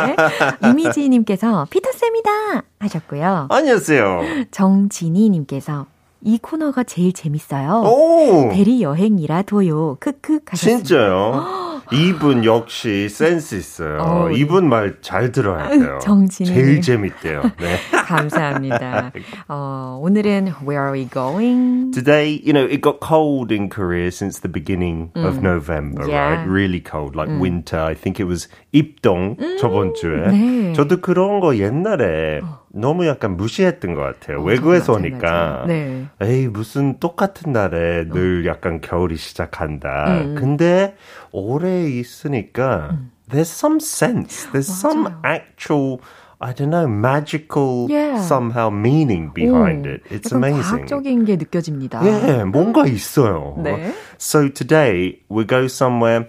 이미지님께서 0.66 1.68
피터쌤이다! 1.70 2.62
하셨고요. 2.80 3.46
안녕하세요 3.48 4.22
정진희님께서 4.50 5.86
이 6.22 6.38
코너가 6.38 6.82
제일 6.82 7.12
재밌어요. 7.12 7.82
오 7.84 8.50
대리 8.52 8.82
여행이라 8.82 9.42
도요. 9.42 9.98
크크 10.00 10.40
하셨습니다. 10.46 10.78
진짜요? 10.84 11.69
이분 11.92 12.44
역시 12.44 13.08
센스 13.08 13.56
있어요. 13.56 13.98
어, 14.00 14.30
이분 14.30 14.68
말 14.68 15.00
잘 15.00 15.32
들어야 15.32 15.68
돼요. 15.68 15.98
정진이. 16.02 16.48
제일 16.48 16.80
재밌대요. 16.80 17.42
네. 17.58 17.76
감사합니다. 18.06 19.12
어, 19.48 19.98
오늘은 20.00 20.52
Where 20.62 20.84
are 20.86 20.92
we 20.92 21.08
going? 21.08 21.90
Today, 21.92 22.40
you 22.44 22.52
know, 22.52 22.64
it 22.64 22.80
got 22.80 23.00
cold 23.00 23.52
in 23.52 23.68
Korea 23.68 24.08
since 24.12 24.40
the 24.40 24.48
beginning 24.50 25.10
of 25.16 25.42
November, 25.42 26.06
Yeah. 26.08 26.36
right? 26.38 26.48
Really 26.48 26.80
cold, 26.80 27.16
like 27.16 27.30
winter. 27.40 27.78
I 27.80 27.94
think 27.94 28.20
it 28.20 28.28
was 28.28 28.48
입동 28.72 29.36
저번 29.58 29.94
주에. 29.94 30.30
네. 30.30 30.72
저도 30.74 31.00
그런 31.00 31.40
거 31.40 31.56
옛날에 31.56 32.40
너무 32.72 33.06
약간 33.06 33.36
무시했던 33.36 33.94
것 33.94 34.00
같아요. 34.00 34.42
외국에서 34.42 34.92
맞아요, 34.92 35.04
오니까. 35.06 35.64
네. 35.66 36.06
에이, 36.20 36.46
무슨 36.48 36.98
똑같은 37.00 37.52
날에 37.52 38.08
늘 38.08 38.46
약간 38.46 38.80
겨울이 38.80 39.16
시작한다. 39.16 40.22
근데 40.36 40.94
오래 41.32 41.84
있으니까 41.88 42.96
there's 43.28 43.50
some 43.52 43.78
sense. 43.80 44.48
There's 44.52 44.70
some 44.70 45.04
맞아요. 45.04 45.20
actual 45.24 45.98
I 46.42 46.54
don't 46.54 46.70
know, 46.70 46.86
magical 46.88 47.86
Yeah. 47.90 48.16
somehow 48.24 48.70
meaning 48.72 49.30
behind 49.34 49.86
오, 49.86 49.90
it. 49.90 50.02
It's 50.08 50.32
amazing. 50.32 50.62
과학적인 50.86 51.24
게 51.26 51.36
느껴집니다. 51.36 52.00
예, 52.06 52.44
뭔가 52.44 52.86
있어요. 52.86 53.56
네. 53.62 53.92
So 54.18 54.48
today 54.48 55.18
we 55.28 55.44
go 55.46 55.64
somewhere. 55.64 56.28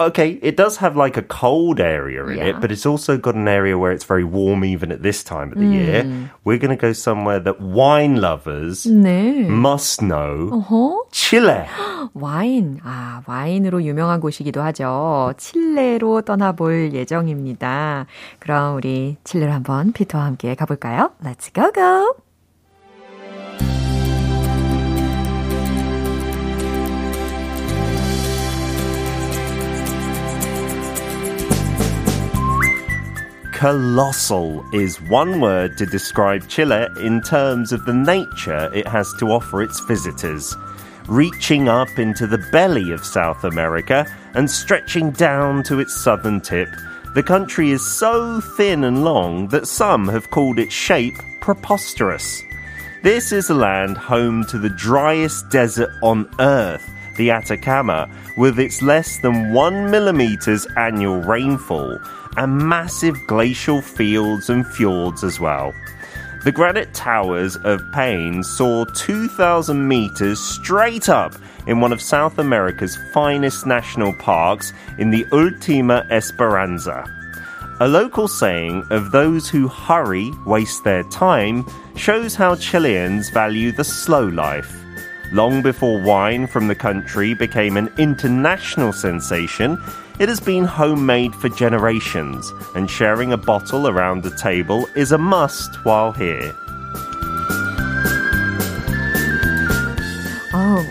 Okay, 0.00 0.40
it 0.42 0.56
does 0.56 0.78
have 0.78 0.96
like 0.96 1.16
a 1.16 1.22
cold 1.22 1.78
area 1.78 2.26
in 2.26 2.38
Yeah. 2.38 2.44
it, 2.56 2.60
but 2.60 2.72
it's 2.72 2.84
also 2.84 3.16
got 3.18 3.36
an 3.36 3.46
area 3.46 3.78
where 3.78 3.92
it's 3.92 4.02
very 4.04 4.24
warm 4.24 4.64
even 4.64 4.90
at 4.90 5.02
this 5.04 5.22
time 5.22 5.52
of 5.52 5.58
the 5.58 5.66
year. 5.66 6.02
We're 6.42 6.58
going 6.58 6.74
to 6.74 6.80
go 6.80 6.92
somewhere 6.92 7.38
that 7.38 7.60
wine 7.60 8.16
lovers 8.20 8.82
네. 8.84 9.46
must 9.46 10.02
know. 10.02 10.50
어허? 10.50 11.06
Chile. 11.12 11.66
와인. 12.14 12.80
아, 12.82 13.22
와인으로 13.26 13.84
유명한 13.84 14.18
곳이기도 14.18 14.60
하죠. 14.62 15.34
칠레로 15.36 16.22
떠나볼 16.22 16.94
예정입니다. 16.94 18.06
그럼 18.40 18.74
우리 18.76 19.18
칠레로 19.22 19.52
한번 19.52 19.92
피터와 19.92 20.24
함께 20.24 20.56
가볼까요? 20.56 21.12
Let's 21.22 21.54
go 21.54 21.70
go! 21.70 22.14
Colossal 33.57 34.63
is 34.71 35.01
one 35.01 35.41
word 35.41 35.79
to 35.79 35.87
describe 35.87 36.47
Chile 36.47 36.85
in 37.01 37.23
terms 37.23 37.71
of 37.71 37.85
the 37.85 37.93
nature 37.93 38.71
it 38.71 38.87
has 38.87 39.11
to 39.15 39.31
offer 39.31 39.63
its 39.63 39.79
visitors. 39.79 40.55
Reaching 41.07 41.67
up 41.67 41.97
into 41.97 42.27
the 42.27 42.37
belly 42.51 42.91
of 42.91 43.03
South 43.03 43.43
America 43.43 44.05
and 44.35 44.47
stretching 44.47 45.09
down 45.09 45.63
to 45.63 45.79
its 45.79 45.99
southern 45.99 46.39
tip, 46.39 46.69
the 47.15 47.23
country 47.23 47.71
is 47.71 47.83
so 47.83 48.39
thin 48.41 48.83
and 48.83 49.03
long 49.03 49.47
that 49.47 49.67
some 49.67 50.07
have 50.07 50.29
called 50.29 50.59
its 50.59 50.75
shape 50.75 51.17
preposterous. 51.41 52.43
This 53.01 53.31
is 53.31 53.49
a 53.49 53.55
land 53.55 53.97
home 53.97 54.45
to 54.49 54.59
the 54.59 54.69
driest 54.69 55.49
desert 55.49 55.89
on 56.03 56.29
earth, 56.39 56.87
the 57.17 57.31
Atacama, 57.31 58.09
with 58.37 58.59
its 58.59 58.81
less 58.81 59.19
than 59.19 59.53
one 59.53 59.91
millimeters 59.91 60.65
annual 60.77 61.21
rainfall 61.21 61.99
and 62.37 62.57
massive 62.57 63.17
glacial 63.27 63.81
fields 63.81 64.49
and 64.49 64.65
fjords 64.65 65.23
as 65.23 65.39
well. 65.39 65.73
The 66.43 66.51
granite 66.51 66.93
towers 66.93 67.57
of 67.57 67.81
Paine 67.91 68.43
soar 68.43 68.85
2,000 68.85 69.87
meters 69.87 70.39
straight 70.39 71.09
up 71.09 71.33
in 71.65 71.81
one 71.81 71.91
of 71.91 72.01
South 72.01 72.37
America's 72.39 72.97
finest 73.11 73.65
national 73.65 74.13
parks 74.13 74.71
in 74.97 75.09
the 75.09 75.25
Ultima 75.33 76.07
Esperanza. 76.09 77.03
A 77.79 77.87
local 77.87 78.27
saying 78.27 78.85
of 78.89 79.11
those 79.11 79.49
who 79.49 79.67
hurry 79.67 80.31
waste 80.45 80.83
their 80.83 81.03
time 81.03 81.65
shows 81.95 82.33
how 82.33 82.55
Chileans 82.55 83.29
value 83.29 83.71
the 83.71 83.83
slow 83.83 84.27
life. 84.27 84.83
Long 85.31 85.61
before 85.61 85.99
wine 85.99 86.47
from 86.47 86.69
the 86.69 86.75
country 86.75 87.33
became 87.33 87.75
an 87.75 87.91
international 87.97 88.93
sensation, 88.93 89.77
it 90.19 90.29
has 90.29 90.39
been 90.39 90.63
homemade 90.63 91.35
for 91.35 91.49
generations, 91.49 92.53
and 92.75 92.89
sharing 92.89 93.33
a 93.33 93.37
bottle 93.37 93.89
around 93.89 94.23
the 94.23 94.35
table 94.37 94.87
is 94.95 95.11
a 95.11 95.17
must 95.17 95.83
while 95.83 96.13
here. 96.13 96.55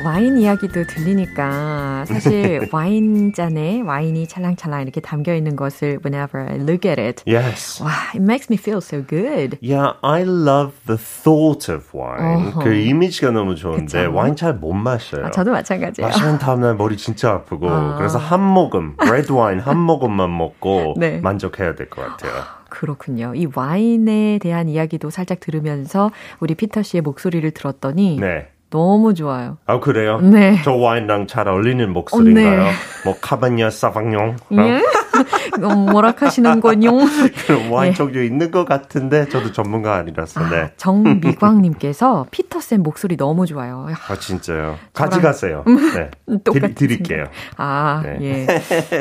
와인 0.05 0.38
이야기도 0.38 0.85
들리니까 0.87 2.05
사실 2.07 2.69
와인 2.73 3.33
잔에 3.33 3.81
와인이 3.83 4.26
찰랑찰랑 4.28 4.83
이렇게 4.83 5.00
담겨 5.00 5.35
있는 5.35 5.57
것을 5.57 5.99
whenever 6.05 6.38
I 6.49 6.57
look 6.59 6.88
at 6.88 7.00
it. 7.00 7.23
Yes. 7.26 7.83
와, 7.83 7.90
it 8.14 8.21
makes 8.23 8.49
me 8.50 8.57
feel 8.59 8.78
so 8.78 9.02
good. 9.07 9.59
Yeah, 9.62 9.95
I 10.02 10.23
love 10.23 10.73
the 10.87 10.97
thought 10.99 11.71
of 11.73 11.87
wine. 11.95 12.49
어허. 12.49 12.61
그 12.64 12.75
이미지가 12.75 13.31
너무 13.31 13.55
좋은데 13.57 14.05
그쵸? 14.07 14.14
와인 14.14 14.37
잘 14.37 14.55
못 14.55 14.73
마셔요. 14.73 15.26
아, 15.26 15.31
저도 15.31 15.52
마찬가지예요. 15.52 16.09
마시는 16.09 16.38
다음 16.38 16.61
날 16.61 16.75
머리 16.76 16.97
진짜 16.97 17.31
아프고 17.33 17.69
아. 17.69 17.97
그래서 17.97 18.19
한 18.19 18.40
모금 18.43 18.97
레드 19.11 19.33
와인 19.33 19.61
한 19.61 19.78
모금만 19.78 20.37
먹고 20.37 20.95
네. 20.99 21.19
만족해야 21.21 21.75
될 21.75 21.88
것 21.90 22.02
같아요. 22.02 22.33
그렇군요. 22.69 23.33
이 23.35 23.47
와인에 23.55 24.38
대한 24.43 24.69
이야기도 24.69 25.09
살짝 25.11 25.40
들으면서 25.40 26.11
우리 26.40 26.55
피터 26.55 26.83
씨의 26.83 27.00
목소리를 27.02 27.49
들었더니 27.52 28.19
네. 28.21 28.49
너무 28.76 29.14
좋아요. 29.14 29.56
아 29.64 29.80
그래요? 29.80 30.21
네. 30.21 30.61
저 30.62 30.75
와인랑 30.75 31.28
잘 31.28 31.49
어울리는 31.49 31.90
목소리인가요? 31.95 32.61
어, 32.61 32.64
네. 32.64 32.71
뭐 33.06 33.16
카바냐 33.23 33.71
사방용 33.71 34.37
예? 34.52 34.83
너무 35.61 35.90
뭐락하시는군요. 35.90 36.90
그런 37.46 37.70
와인 37.70 37.90
예. 37.92 37.94
종류 37.94 38.23
있는 38.23 38.50
것 38.50 38.64
같은데 38.64 39.28
저도 39.28 39.52
전문가 39.52 39.94
아니라서 39.96 40.40
아, 40.40 40.50
네. 40.50 40.73
정미광님께서 40.76 42.26
피터쌤 42.30 42.82
목소리 42.82 43.16
너무 43.16 43.46
좋아요. 43.46 43.87
야, 43.90 43.96
아 44.08 44.16
진짜요? 44.16 44.78
가져가세요. 44.92 45.64
네. 45.66 46.11
똑같은 46.44 46.75
드리, 46.75 46.96
드릴게요. 46.96 47.25
아, 47.56 48.02
네. 48.04 48.18
예. 48.20 48.46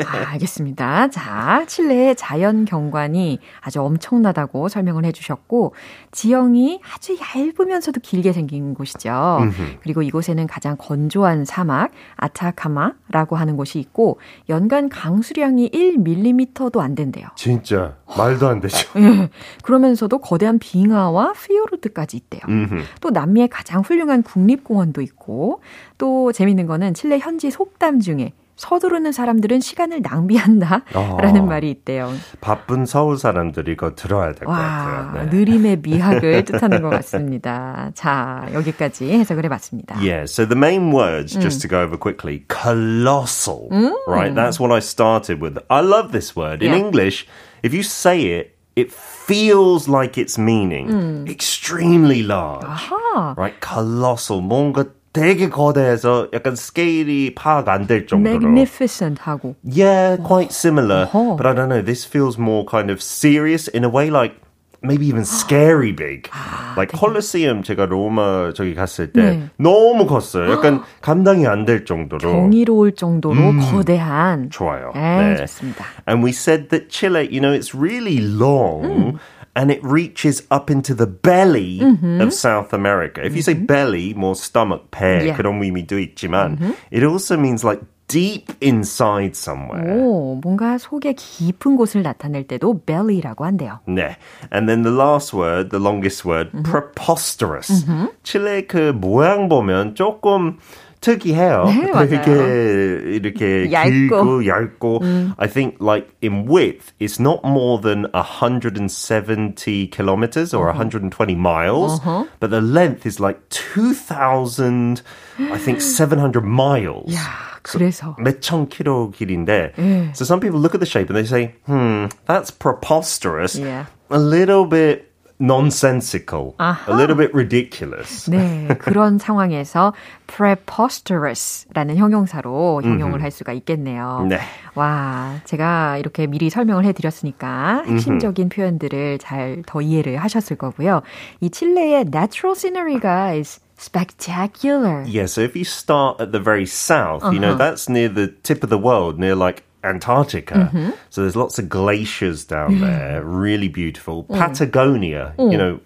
아, 0.06 0.30
알겠습니다. 0.32 1.08
자, 1.10 1.64
칠레의 1.66 2.16
자연 2.16 2.64
경관이 2.64 3.38
아주 3.60 3.80
엄청나다고 3.82 4.68
설명을 4.68 5.04
해주셨고, 5.04 5.74
지형이 6.12 6.80
아주 6.94 7.16
얇으면서도 7.18 8.00
길게 8.00 8.32
생긴 8.32 8.74
곳이죠. 8.74 9.40
그리고 9.82 10.02
이곳에는 10.02 10.46
가장 10.46 10.76
건조한 10.78 11.44
사막, 11.44 11.90
아타카마라고 12.16 13.36
하는 13.36 13.56
곳이 13.56 13.78
있고, 13.78 14.18
연간 14.48 14.88
강수량이 14.88 15.70
1mm도 16.14 16.80
안 16.80 16.94
된대요. 16.94 17.26
진짜 17.36 17.96
말도 18.16 18.48
안 18.48 18.60
되죠. 18.60 18.88
예. 19.00 19.28
그러면서도 19.62 20.18
거대한 20.18 20.58
빙하와 20.58 21.32
피오르드까지 21.32 22.16
있대요. 22.16 22.42
음흠. 22.48 22.82
또 23.00 23.10
남미의 23.10 23.48
가장 23.48 23.82
훌륭한 23.82 24.22
국립공원도 24.22 25.00
있고 25.02 25.60
또 25.98 26.32
재밌는 26.32 26.66
거는 26.66 26.94
칠레 26.94 27.18
현지 27.18 27.50
속담 27.50 28.00
중에 28.00 28.32
서두르는 28.57 29.11
사람들은 29.11 29.59
시간을 29.59 30.01
낭비한다라는 30.03 31.41
아. 31.41 31.45
말이 31.45 31.71
있대요. 31.71 32.13
바쁜 32.41 32.85
서울 32.85 33.17
사람들이 33.17 33.71
이거 33.71 33.95
들어야 33.95 34.33
될 34.33 34.45
것 34.45 34.51
와, 34.51 34.57
같아요. 34.57 35.29
네. 35.31 35.35
느림의 35.35 35.79
미학을 35.81 36.45
뜻하는 36.45 36.83
것 36.83 36.89
같습니다. 36.91 37.89
자, 37.95 38.45
여기까지 38.53 39.11
해석을 39.13 39.45
해봤습니다. 39.45 39.95
Yeah, 39.97 40.23
so 40.25 40.45
the 40.45 40.55
main 40.57 40.93
words, 40.93 41.33
just 41.39 41.61
to 41.61 41.67
go 41.69 41.81
over 41.81 41.97
quickly, 41.97 42.45
colossal, 42.49 43.67
right? 44.07 44.33
That's 44.35 44.59
what 44.59 44.71
I 44.71 44.79
started 44.79 45.41
with. 45.41 45.57
I 45.69 45.81
love 45.81 46.11
this 46.11 46.35
word. 46.35 46.61
In 46.61 46.69
Yeah. 46.71 46.77
English, 46.85 47.25
if 47.63 47.73
you 47.73 47.81
say 47.81 48.37
it, 48.37 48.55
it 48.75 48.91
feels 48.93 49.89
like 49.89 50.17
its 50.21 50.37
meaning 50.37 51.25
extremely 51.27 52.21
large, 52.21 52.63
아하, 52.65 53.33
right? 53.37 53.55
Colossal, 53.59 54.41
뭔가 54.41 54.85
되게 55.15 55.49
거대해서 55.49 56.27
약간 56.33 56.55
스케일이 56.55 57.35
파악 57.35 57.67
안 57.67 57.85
될 57.87 58.07
정도로. 58.07 58.35
magnificent 58.47 59.19
하고. 59.21 59.55
Yeah, 59.63 60.15
quite 60.23 60.51
similar. 60.53 61.07
어허. 61.11 61.35
But 61.37 61.47
I 61.47 61.53
don't 61.53 61.67
know, 61.69 61.81
this 61.83 62.05
feels 62.07 62.37
more 62.39 62.63
kind 62.65 62.89
of 62.89 63.01
serious 63.01 63.67
in 63.67 63.83
a 63.83 63.89
way 63.89 64.09
like 64.09 64.35
maybe 64.81 65.05
even 65.05 65.25
scary 65.25 65.91
big. 65.91 66.29
like 66.77 66.91
Colosseum 66.97 67.61
제가 67.61 67.85
로마 67.85 68.53
저기 68.55 68.73
갔을 68.73 69.11
때 69.11 69.21
네. 69.21 69.49
너무 69.59 70.07
컸어요. 70.07 70.49
약간 70.53 70.81
감당이 71.01 71.45
안 71.45 71.65
될 71.65 71.83
정도로. 71.85 72.31
경이로울 72.31 72.93
정도로 72.95 73.35
거대한. 73.69 74.49
좋아요. 74.49 74.91
네, 74.95 75.33
네. 75.33 75.35
좋습니다. 75.43 75.83
And 76.07 76.23
we 76.23 76.31
said 76.31 76.69
that 76.69 76.89
Chile, 76.89 77.27
you 77.29 77.41
know, 77.41 77.51
it's 77.51 77.75
really 77.75 78.19
long. 78.21 79.19
And 79.55 79.69
it 79.69 79.83
reaches 79.83 80.43
up 80.49 80.71
into 80.71 80.95
the 80.95 81.05
belly 81.05 81.81
of 82.21 82.31
South 82.31 82.71
America. 82.71 83.21
If 83.21 83.35
you 83.35 83.41
say 83.41 83.53
belly, 83.53 84.13
more 84.15 84.33
stomach, 84.35 84.91
배, 84.91 85.27
Yeah. 85.27 85.35
그런 85.35 85.59
의미도 85.61 85.99
있지만, 85.99 86.57
it 86.89 87.03
also 87.03 87.35
means 87.35 87.65
like 87.65 87.83
deep 88.07 88.51
inside 88.61 89.35
somewhere. 89.35 89.99
오, 89.99 90.39
뭔가 90.41 90.77
속에 90.77 91.13
깊은 91.13 91.75
곳을 91.75 92.01
나타낼 92.01 92.47
때도 92.47 92.79
belly라고 92.85 93.43
한대요. 93.43 93.79
네. 93.87 94.15
And 94.53 94.69
then 94.69 94.83
the 94.83 94.95
last 94.95 95.33
word, 95.33 95.69
the 95.69 95.83
longest 95.83 96.25
word, 96.25 96.51
preposterous. 96.63 97.85
칠레 98.23 98.67
그 98.67 98.91
모양 98.95 99.49
보면 99.49 99.95
조금 99.95 100.59
특이해요. 101.05 101.65
네, 101.65 101.91
맞아요. 101.91 102.09
되게 102.09 103.15
이렇게 103.15 103.71
얇고. 103.71 103.89
길고 103.89 104.45
얇고. 104.45 105.01
I 105.37 105.47
think 105.47 105.77
like 105.79 106.07
in 106.21 106.45
width, 106.45 106.93
it's 106.99 107.19
not 107.19 107.43
more 107.43 107.79
than 107.81 108.05
170 108.13 109.87
kilometers 109.87 110.53
or 110.53 110.67
120 110.67 111.35
miles, 111.35 111.99
but 112.39 112.51
the 112.51 112.61
length 112.61 113.05
is 113.07 113.19
like 113.19 113.39
2,000, 113.49 115.01
I 115.39 115.57
think 115.57 115.81
700 115.81 116.45
miles. 116.45 117.11
야, 117.13 117.19
그래서. 117.63 118.15
몇천 118.19 118.69
킬로 118.69 119.09
길인데. 119.09 119.73
예. 119.79 120.15
So 120.15 120.23
some 120.23 120.39
people 120.39 120.59
look 120.59 120.75
at 120.75 120.79
the 120.79 120.85
shape 120.85 121.09
and 121.09 121.17
they 121.17 121.25
say, 121.25 121.55
hmm, 121.65 122.05
that's 122.27 122.51
preposterous. 122.51 123.55
Yeah. 123.55 123.85
A 124.11 124.19
little 124.19 124.65
bit 124.65 125.11
nonsensical. 125.41 126.53
A 126.59 126.93
little 126.93 127.15
bit 127.17 127.33
ridiculous. 127.33 128.29
네, 128.29 128.67
그런 128.79 129.17
상황에서 129.17 129.91
preposterous라는 130.27 131.97
형용사로 131.97 132.81
형용을 132.83 133.23
할 133.23 133.31
수가 133.31 133.51
있겠네요. 133.53 134.27
네. 134.29 134.39
와, 134.75 135.39
제가 135.45 135.97
이렇게 135.97 136.27
미리 136.27 136.51
설명을 136.51 136.85
해드렸으니까 136.85 137.85
핵심적인 137.87 138.49
표현들을 138.49 139.17
잘 139.17 139.63
더 139.65 139.81
이해를 139.81 140.17
하셨을 140.17 140.57
거고요. 140.57 141.01
이 141.39 141.49
칠레의 141.49 142.05
natural 142.13 142.55
scenery가 142.55 143.33
is 143.33 143.59
spectacular. 143.79 145.03
Yeah, 145.07 145.25
so 145.25 145.41
if 145.41 145.55
you 145.55 145.65
start 145.65 146.21
at 146.21 146.31
the 146.31 146.39
very 146.39 146.65
south, 146.67 147.23
you 147.33 147.39
know, 147.39 147.55
that's 147.57 147.89
near 147.89 148.09
the 148.09 148.27
tip 148.43 148.63
of 148.63 148.69
the 148.69 148.77
world, 148.77 149.17
near 149.17 149.35
like 149.35 149.63
Antarctica. 149.86 150.70
Mm-hmm. 150.72 150.90
So 151.10 151.22
there's 151.22 151.36
lots 151.36 151.58
of 151.58 151.68
glaciers 151.68 152.44
down 152.44 152.72
mm-hmm. 152.72 152.84
there, 152.84 153.24
really 153.24 153.68
beautiful. 153.68 154.24
Mm. 154.24 154.38
Patagonia, 154.38 155.34
you 155.38 155.56
know, 155.56 155.80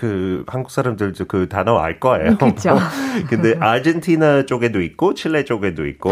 그 0.00 0.44
한국 0.48 0.70
사람들도 0.70 1.26
그 1.26 1.48
단어 1.48 1.78
알 1.78 2.00
거예요. 2.00 2.36
그쵸. 2.36 2.76
근데 3.28 3.54
아르헨티나 3.58 4.44
쪽에도 4.44 4.82
있고 4.82 5.14
칠레 5.14 5.44
쪽에도 5.44 5.86
있고 5.86 6.10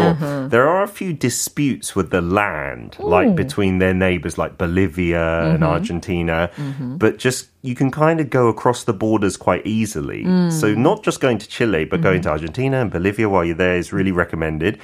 there 0.49 0.67
are 0.67 0.83
a 0.83 0.87
few 0.87 1.13
disputes 1.13 1.95
with 1.95 2.09
the 2.09 2.21
land 2.21 2.97
like 2.99 3.35
between 3.35 3.79
their 3.79 3.93
neighbors 3.93 4.37
like 4.37 4.57
Bolivia 4.57 5.51
and 5.53 5.63
Argentina 5.63 6.49
but 6.97 7.17
just 7.17 7.49
you 7.63 7.75
can 7.75 7.91
kind 7.91 8.21
of 8.21 8.29
go 8.29 8.47
across 8.47 8.85
the 8.85 8.93
borders 8.93 9.35
quite 9.37 9.65
easily. 9.65 10.23
So 10.51 10.73
not 10.73 11.03
just 11.03 11.19
going 11.19 11.37
to 11.39 11.47
Chile 11.47 11.83
but 11.85 12.01
going 12.01 12.21
to 12.21 12.29
Argentina 12.29 12.79
and 12.79 12.89
Bolivia 12.89 13.27
while 13.27 13.43
you're 13.43 13.55
there 13.55 13.75
is 13.75 13.91
really 13.91 14.13
recommended. 14.13 14.79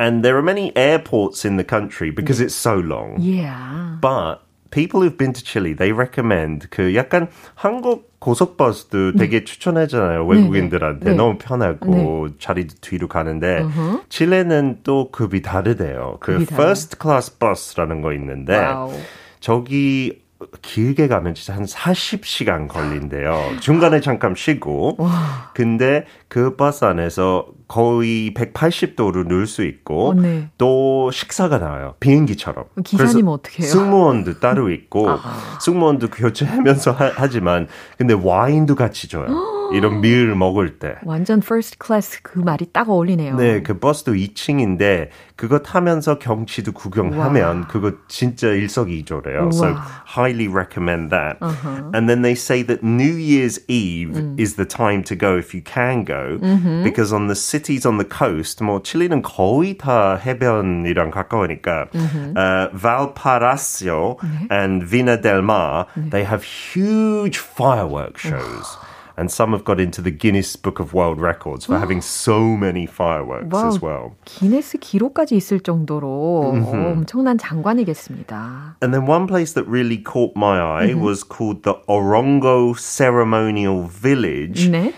And 0.00 0.24
there 0.24 0.36
are 0.38 0.42
many 0.42 0.74
airports 0.74 1.44
in 1.44 1.58
the 1.58 1.64
country 1.64 2.10
because 2.10 2.40
it's 2.40 2.54
so 2.54 2.76
long. 2.76 3.20
Yeah. 3.20 3.98
But 4.00 4.42
people 4.69 5.01
who've 5.01 5.17
been 5.17 5.33
to 5.33 5.43
Chile, 5.43 5.75
they 5.75 5.91
recommend 5.91 6.69
그 6.69 6.95
약간 6.95 7.27
한국 7.55 8.17
고속버스도 8.19 9.13
되게 9.13 9.43
추천하잖아요. 9.43 10.25
외국인들한테 10.25 11.11
네. 11.11 11.15
너무 11.15 11.37
편하고 11.37 12.29
자리도 12.39 12.75
뒤로 12.81 13.07
가는데 13.07 13.63
칠레는 14.09 14.79
또 14.83 15.11
급이 15.11 15.41
다르대요. 15.41 16.17
그 16.19 16.33
급이 16.33 16.47
first 16.51 16.97
class 17.01 17.37
bus라는 17.37 18.01
거 18.01 18.13
있는데 18.13 18.57
wow. 18.57 18.91
저기 19.39 20.23
길게 20.61 21.07
가면 21.07 21.33
진짜 21.33 21.55
한 21.55 21.65
40시간 21.65 22.67
걸린대요. 22.67 23.57
중간에 23.59 24.01
잠깐 24.01 24.35
쉬고. 24.35 24.97
근데 25.53 26.05
그 26.29 26.55
버스 26.55 26.83
안에서 26.85 27.47
거의 27.67 28.33
180도로 28.33 29.27
누울 29.27 29.47
수 29.47 29.63
있고 29.63 30.09
어, 30.09 30.13
네. 30.13 30.49
또 30.57 31.09
식사가 31.11 31.57
나와요. 31.57 31.95
비행기처럼. 31.99 32.65
기사님 32.83 33.27
어떻게 33.27 33.63
해요? 33.63 33.71
승무원도 33.71 34.39
따로 34.39 34.69
있고 34.69 35.09
아. 35.11 35.57
승무원도 35.61 36.09
교체하면서 36.09 36.91
하, 36.91 37.11
하지만 37.15 37.67
근데 37.97 38.13
와인도 38.13 38.75
같이 38.75 39.07
줘요. 39.07 39.27
이런 39.73 39.99
밀 39.99 40.33
먹을 40.33 40.79
때. 40.79 40.95
완전 41.03 41.39
first 41.39 41.77
class 41.83 42.21
그 42.23 42.39
말이 42.39 42.67
딱 42.71 42.89
어울리네요. 42.89 43.35
네, 43.35 43.61
그 43.61 43.79
버스도 43.79 44.13
2층인데 44.13 45.09
그거 45.35 45.59
타면서 45.59 46.19
경치도 46.19 46.71
구경하면 46.71 47.57
와. 47.61 47.67
그거 47.67 47.91
진짜 48.07 48.47
일석이조래요. 48.47 49.49
So 49.51 49.67
우와. 49.67 49.75
highly 50.07 50.47
recommend 50.47 51.09
that. 51.09 51.37
Uh-huh. 51.41 51.91
And 51.93 52.07
then 52.07 52.21
they 52.21 52.31
say 52.31 52.63
that 52.63 52.81
New 52.81 53.15
Year's 53.17 53.59
Eve 53.67 54.15
음. 54.15 54.39
is 54.39 54.55
the 54.55 54.65
time 54.65 55.03
to 55.03 55.17
go 55.17 55.37
if 55.37 55.53
you 55.53 55.61
can 55.61 56.05
go 56.05 56.16
because 56.82 57.12
on 57.12 57.28
the 57.28 57.34
cities 57.34 57.86
on 57.86 57.98
the 57.98 58.08
coast, 58.08 58.62
뭐 58.62 58.82
칠리는 58.82 59.22
거의 59.22 59.76
다 59.76 60.16
해변이랑 60.16 61.10
가까우니까 61.10 61.88
uh, 61.94 62.68
Valparaiso 62.72 64.16
네. 64.22 64.48
and 64.50 64.82
Vina 64.84 65.16
del 65.20 65.42
Mar, 65.42 65.86
they 65.96 66.24
have 66.24 66.42
huge 66.44 67.38
fireworks 67.38 68.22
shows. 68.22 68.76
And 69.14 69.30
some 69.30 69.52
have 69.52 69.62
got 69.62 69.78
into 69.78 70.00
the 70.00 70.10
Guinness 70.10 70.56
Book 70.56 70.80
of 70.80 70.94
World 70.94 71.20
Records 71.20 71.66
for 71.66 71.78
having 71.78 72.00
so 72.00 72.56
many 72.56 72.86
fireworks 72.86 73.52
와우, 73.52 73.68
as 73.68 73.78
well. 73.82 74.16
기네스 74.24 74.78
기록까지 74.78 75.36
있을 75.36 75.60
정도로 75.60 76.08
어, 76.08 76.92
엄청난 76.92 77.36
장관이겠습니다. 77.36 78.76
And 78.80 78.94
then 78.94 79.06
one 79.06 79.26
place 79.26 79.52
that 79.52 79.68
really 79.68 79.98
caught 79.98 80.32
my 80.34 80.58
eye 80.58 80.94
was 80.94 81.22
called 81.22 81.62
the 81.62 81.74
Orongo 81.86 82.72
Ceremonial 82.74 83.86
Village. 83.86 84.70
네. 84.70 84.94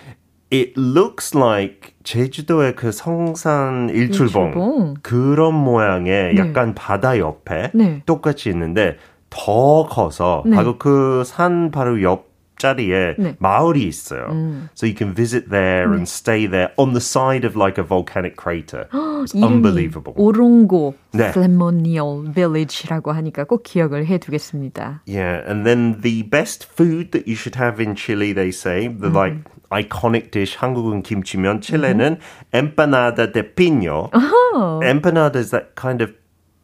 It 0.51 0.73
looks 0.79 1.38
like 1.38 1.93
제주도의 2.03 2.75
그 2.75 2.91
성산 2.91 3.89
일출봉, 3.89 4.45
일출봉. 4.47 4.93
그런 5.03 5.53
모양의 5.53 6.33
네. 6.33 6.38
약간 6.39 6.73
바다 6.73 7.19
옆에 7.19 7.71
네. 7.75 8.01
똑같이 8.05 8.49
있는데 8.49 8.97
더 9.29 9.85
커서 9.85 10.43
네. 10.47 10.55
바로 10.55 10.77
그 10.79 11.21
산 11.23 11.69
바로 11.69 12.01
옆 12.01 12.28
자리에 12.58 13.16
네. 13.18 13.30
음. 13.30 13.37
마을이 13.40 13.82
있어요. 13.84 14.28
So 14.74 14.87
you 14.87 14.94
can 14.94 15.12
visit 15.12 15.50
there 15.50 15.92
and 15.92 16.08
stay 16.08 16.46
there 16.46 16.70
on 16.78 16.94
the 16.94 17.00
side 17.00 17.44
of 17.44 17.56
like 17.56 17.78
a 17.78 17.84
volcanic 17.84 18.37
crater. 18.37 18.87
It's 18.92 19.34
이름이 19.34 19.44
unbelievable. 19.44 20.14
오롱고 20.16 20.94
네. 21.12 21.32
Ceremonial 21.32 22.32
Village라고 22.32 23.12
하니까 23.12 23.44
꼭 23.44 23.64
기억을 23.64 24.06
해두겠습니다. 24.06 25.02
Yeah, 25.06 25.42
and 25.50 25.66
then 25.66 26.00
the 26.00 26.22
best 26.22 26.64
food 26.64 27.10
that 27.10 27.26
you 27.26 27.34
should 27.34 27.56
have 27.56 27.80
in 27.82 27.96
Chile, 27.96 28.32
they 28.32 28.50
say, 28.50 28.88
the 28.88 29.10
like 29.10 29.34
iconic 29.70 30.30
dish, 30.30 30.56
한국은 30.56 31.02
김치면, 31.02 31.60
칠레는 31.60 32.18
empanada 32.52 33.30
de 33.30 33.42
pino. 33.42 34.10
Empanada 34.82 35.37
is 35.37 35.50
that 35.50 35.74
kind 35.74 36.00
of 36.00 36.12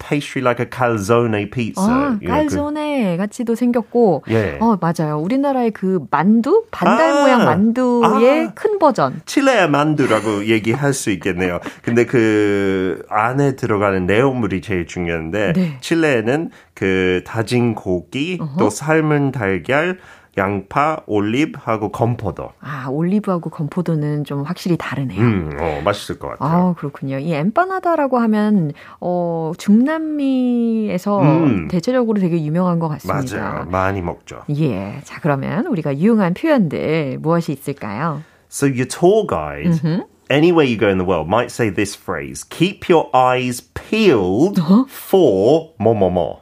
pastry 0.05 0.41
like 0.41 0.59
a 0.59 0.69
calzone 0.69 1.49
pizza. 1.49 1.81
아, 1.81 2.19
know, 2.19 2.19
그- 2.19 2.27
깔조네 2.27 3.17
같이도 3.17 3.55
생겼고, 3.55 4.23
예. 4.29 4.57
어 4.61 4.77
맞아요. 4.79 5.17
우리나라의 5.19 5.71
그 5.71 5.99
만두 6.11 6.65
반달 6.69 7.11
아, 7.11 7.21
모양 7.21 7.45
만두의 7.45 8.47
아. 8.47 8.51
큰 8.53 8.77
버전. 8.77 9.21
칠레의 9.25 9.69
만두라고 9.69 10.45
얘기할 10.45 10.93
수 10.93 11.09
있겠네요. 11.11 11.59
근데 11.81 12.05
그 12.05 13.03
안에 13.09 13.55
들어가는 13.55 14.05
내용물이 14.05 14.61
제일 14.61 14.85
중요한데 14.85 15.53
네. 15.53 15.77
칠레는 15.81 16.51
그 16.75 17.21
다진 17.25 17.73
고기, 17.73 18.39
또 18.59 18.69
삶은 18.69 19.31
달걀, 19.31 19.97
양파, 20.37 20.97
올리브하고 21.05 21.91
건포도. 21.91 22.49
아 22.59 22.87
올리브하고 22.89 23.49
건포도는 23.49 24.25
좀 24.25 24.43
확실히 24.43 24.75
다르네요. 24.77 25.21
음, 25.21 25.51
어, 25.59 25.81
맛있을 25.83 26.19
것 26.19 26.29
같아요. 26.29 26.69
아, 26.69 26.73
그렇군요. 26.73 27.19
이 27.19 27.33
엠파나다라고 27.33 28.17
하면 28.19 28.73
어 28.99 29.53
중남미에서 29.57 31.21
음. 31.21 31.67
대체적으로 31.69 32.19
되게 32.19 32.43
유명한 32.43 32.79
것 32.79 32.87
같습니다. 32.89 33.37
맞아요. 33.41 33.65
많이 33.69 34.01
먹죠. 34.01 34.41
예. 34.49 34.99
자, 35.03 35.19
그러면 35.21 35.67
우리가 35.67 35.97
유용한 35.97 36.33
표현들 36.33 37.19
무엇이 37.21 37.51
있을까요? 37.53 38.21
So 38.49 38.67
your 38.67 38.87
tour 38.87 39.25
guide, 39.27 39.81
anywhere 40.29 40.65
you 40.65 40.77
go 40.77 40.87
in 40.87 40.97
the 40.97 41.05
world, 41.05 41.27
might 41.27 41.51
say 41.51 41.73
this 41.73 41.97
phrase: 41.97 42.43
"Keep 42.47 42.89
your 42.89 43.09
eyes 43.13 43.61
peeled 43.73 44.61
for 44.87 45.73
뭐뭐뭐." 45.77 46.39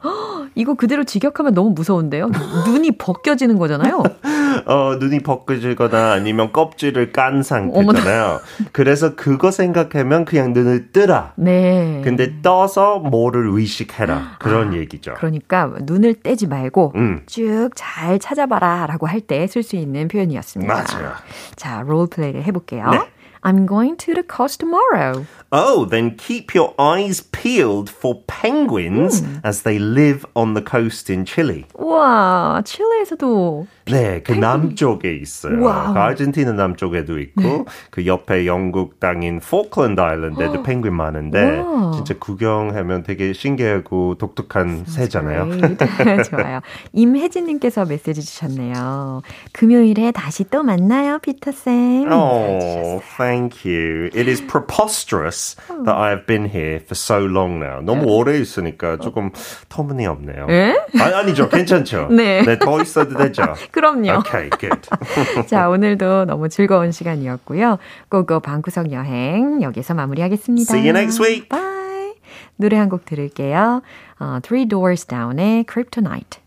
이거 0.54 0.74
그대로 0.74 1.04
직역하면 1.04 1.54
너무 1.54 1.70
무서운데요. 1.70 2.30
눈이 2.66 2.92
벗겨지는 2.92 3.58
거잖아요. 3.58 4.02
어, 4.66 4.96
눈이 5.00 5.20
벗겨지거나 5.20 6.12
아니면 6.12 6.52
껍질을 6.52 7.10
깐 7.10 7.42
상태잖아요. 7.42 8.40
그래서 8.72 9.16
그거 9.16 9.50
생각하면 9.50 10.24
그냥 10.24 10.52
눈을 10.52 10.92
뜨라. 10.92 11.32
네. 11.36 12.00
근데 12.04 12.40
떠서 12.40 13.00
뭐를 13.00 13.48
의식해라. 13.48 14.36
그런 14.38 14.74
얘기죠. 14.74 15.14
그러니까 15.16 15.72
눈을 15.82 16.14
떼지 16.22 16.46
말고 16.46 16.92
음. 16.94 17.22
쭉잘 17.26 18.18
찾아봐라라고 18.20 19.06
할 19.08 19.20
때 19.26 19.46
쓸 19.48 19.62
수 19.64 19.74
있는 19.76 20.06
표현이었습니다. 20.08 20.72
맞아요. 20.72 21.12
자, 21.56 21.82
롤플레이를 21.86 22.44
해 22.44 22.52
볼게요. 22.52 22.88
네. 22.90 23.00
I'm 23.43 23.65
going 23.65 23.95
to 23.97 24.13
the 24.13 24.23
coast 24.23 24.59
tomorrow. 24.59 25.25
Oh, 25.51 25.85
then 25.85 26.15
keep 26.15 26.53
your 26.53 26.75
eyes 26.77 27.21
peeled 27.31 27.89
for 27.89 28.21
penguins 28.27 29.23
as 29.43 29.63
they 29.63 29.79
live 29.79 30.25
on 30.35 30.53
the 30.53 30.61
coast 30.61 31.09
in 31.09 31.25
Chile. 31.25 31.65
우와, 31.73 32.61
칠레에서도 32.63 33.65
네, 33.86 34.22
그 34.24 34.32
남쪽에 34.32 35.14
있어요. 35.14 35.62
wow. 35.62 35.92
그 35.92 36.00
아르헨티나 36.00 36.52
남쪽에도 36.52 37.18
있고 37.18 37.66
그 37.90 38.06
옆에 38.06 38.46
영국 38.46 38.98
땅인 38.98 39.40
포클랜드 39.40 40.00
아일랜드에도 40.00 40.62
펭귄 40.62 40.94
많은데 40.94 41.58
와. 41.60 41.92
진짜 41.92 42.14
구경하면 42.18 43.02
되게 43.02 43.32
신기하고 43.32 44.16
독특한 44.16 44.84
새잖아요. 44.86 45.48
Great. 45.50 46.24
좋아요. 46.30 46.60
임혜진님께서 46.92 47.84
메시지 47.84 48.22
주셨네요. 48.22 49.22
금요일에 49.52 50.12
다시 50.12 50.44
또 50.50 50.62
만나요, 50.62 51.18
피터 51.18 51.52
쌤. 51.52 52.10
Oh, 52.10 53.02
thank 53.16 53.64
you. 53.64 54.06
It 54.14 54.28
is 54.30 54.40
preposterous 54.40 55.56
that 55.84 55.94
I 55.94 56.10
have 56.10 56.26
been 56.26 56.48
here 56.48 56.76
for 56.80 56.94
so 56.94 57.18
long 57.18 57.58
now. 57.62 57.80
너무 57.82 58.06
오래 58.06 58.38
있으니까 58.38 58.96
조금 58.98 59.30
터무니없네요. 59.68 60.46
에? 60.48 60.74
아니, 61.00 61.14
아니죠. 61.14 61.48
괜찮죠? 61.48 62.08
네. 62.14 62.44
더 62.58 62.80
있어도 62.80 63.16
되죠. 63.16 63.42
그럼요. 63.74 64.18
Okay, 64.20 64.50
good. 64.58 64.88
자, 65.50 65.68
오늘도 65.68 66.26
너무 66.26 66.48
즐거운 66.48 66.92
시간이었고요. 66.92 67.78
고고 68.08 68.38
방구석 68.38 68.92
여행 68.92 69.62
여기서 69.62 69.94
마무리하겠습니다. 69.94 70.72
See 70.72 70.88
you 70.88 70.96
next 70.96 71.20
week. 71.20 71.48
Bye. 71.48 72.14
노래 72.56 72.76
한 72.76 72.88
곡 72.88 73.04
들을게요. 73.04 73.82
어, 74.20 74.38
Three 74.42 74.66
Doors 74.68 75.06
Down의 75.06 75.64
Kryptonite. 75.68 76.40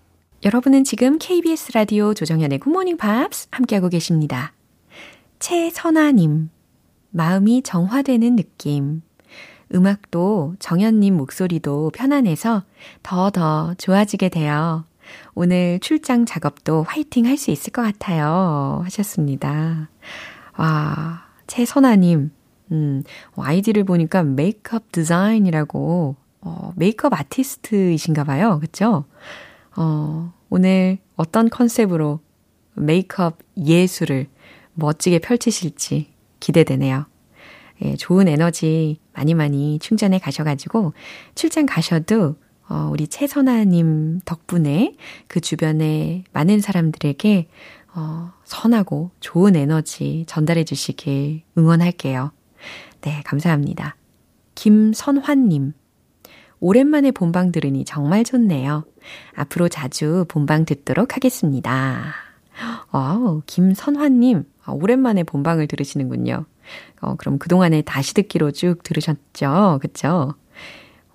여러분은 0.45 0.85
지금 0.85 1.17
KBS 1.19 1.73
라디오 1.73 2.13
조정현의 2.13 2.59
굿모닝 2.59 2.95
팝스 2.95 3.49
함께하고 3.51 3.89
계십니다. 3.89 4.53
최선아님, 5.39 6.49
마음이 7.11 7.61
정화되는 7.63 8.35
느낌. 8.37 9.01
음악도 9.75 10.55
정현님 10.59 11.17
목소리도 11.17 11.91
편안해서 11.93 12.63
더더 13.03 13.75
좋아지게 13.77 14.29
돼요. 14.29 14.85
오늘 15.35 15.79
출장 15.79 16.25
작업도 16.25 16.83
화이팅 16.83 17.25
할 17.25 17.37
수 17.37 17.51
있을 17.51 17.71
것 17.71 17.81
같아요. 17.81 18.81
하셨습니다. 18.85 19.89
와, 20.57 21.23
최선아님, 21.47 22.31
음, 22.71 23.03
아이디를 23.35 23.83
보니까 23.83 24.23
메이크업 24.23 24.91
디자인이라고, 24.91 26.15
어, 26.41 26.73
메이크업 26.75 27.13
아티스트이신가 27.13 28.23
봐요. 28.23 28.59
그쵸? 28.59 29.05
어, 29.75 30.33
오늘 30.49 30.97
어떤 31.15 31.49
컨셉으로 31.49 32.19
메이크업 32.73 33.37
예술을 33.57 34.27
멋지게 34.73 35.19
펼치실지 35.19 36.11
기대되네요. 36.39 37.05
예, 37.83 37.95
좋은 37.95 38.27
에너지 38.27 38.99
많이 39.13 39.33
많이 39.33 39.77
충전해 39.79 40.17
가셔가지고 40.19 40.93
출장 41.35 41.65
가셔도 41.65 42.35
어, 42.69 42.89
우리 42.91 43.07
최선아님 43.07 44.21
덕분에 44.25 44.95
그 45.27 45.39
주변에 45.39 46.23
많은 46.33 46.59
사람들에게 46.59 47.47
어, 47.95 48.31
선하고 48.43 49.11
좋은 49.19 49.55
에너지 49.55 50.25
전달해 50.27 50.63
주시길 50.63 51.43
응원할게요. 51.57 52.31
네, 53.01 53.21
감사합니다. 53.23 53.95
김선환님. 54.55 55.73
오랜만에 56.59 57.11
본방 57.11 57.51
들으니 57.51 57.85
정말 57.85 58.23
좋네요. 58.23 58.83
앞으로 59.35 59.69
자주 59.69 60.25
본방 60.27 60.65
듣도록 60.65 61.15
하겠습니다. 61.15 62.13
어, 62.91 63.41
김선환님. 63.45 64.45
아, 64.65 64.71
오랜만에 64.71 65.23
본방을 65.23 65.67
들으시는군요. 65.67 66.45
어, 67.01 67.15
그럼 67.15 67.37
그동안에 67.37 67.81
다시 67.83 68.13
듣기로 68.13 68.51
쭉 68.51 68.83
들으셨죠? 68.83 69.79
그쵸? 69.81 70.33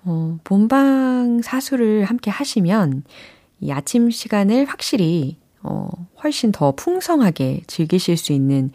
어, 0.05 0.37
본방 0.43 1.41
사수를 1.41 2.05
함께 2.05 2.29
하시면 2.29 3.03
이 3.59 3.71
아침 3.71 4.09
시간을 4.09 4.65
확실히 4.65 5.37
어, 5.61 5.87
훨씬 6.23 6.51
더 6.51 6.73
풍성하게 6.73 7.63
즐기실 7.67 8.17
수 8.17 8.33
있는 8.33 8.71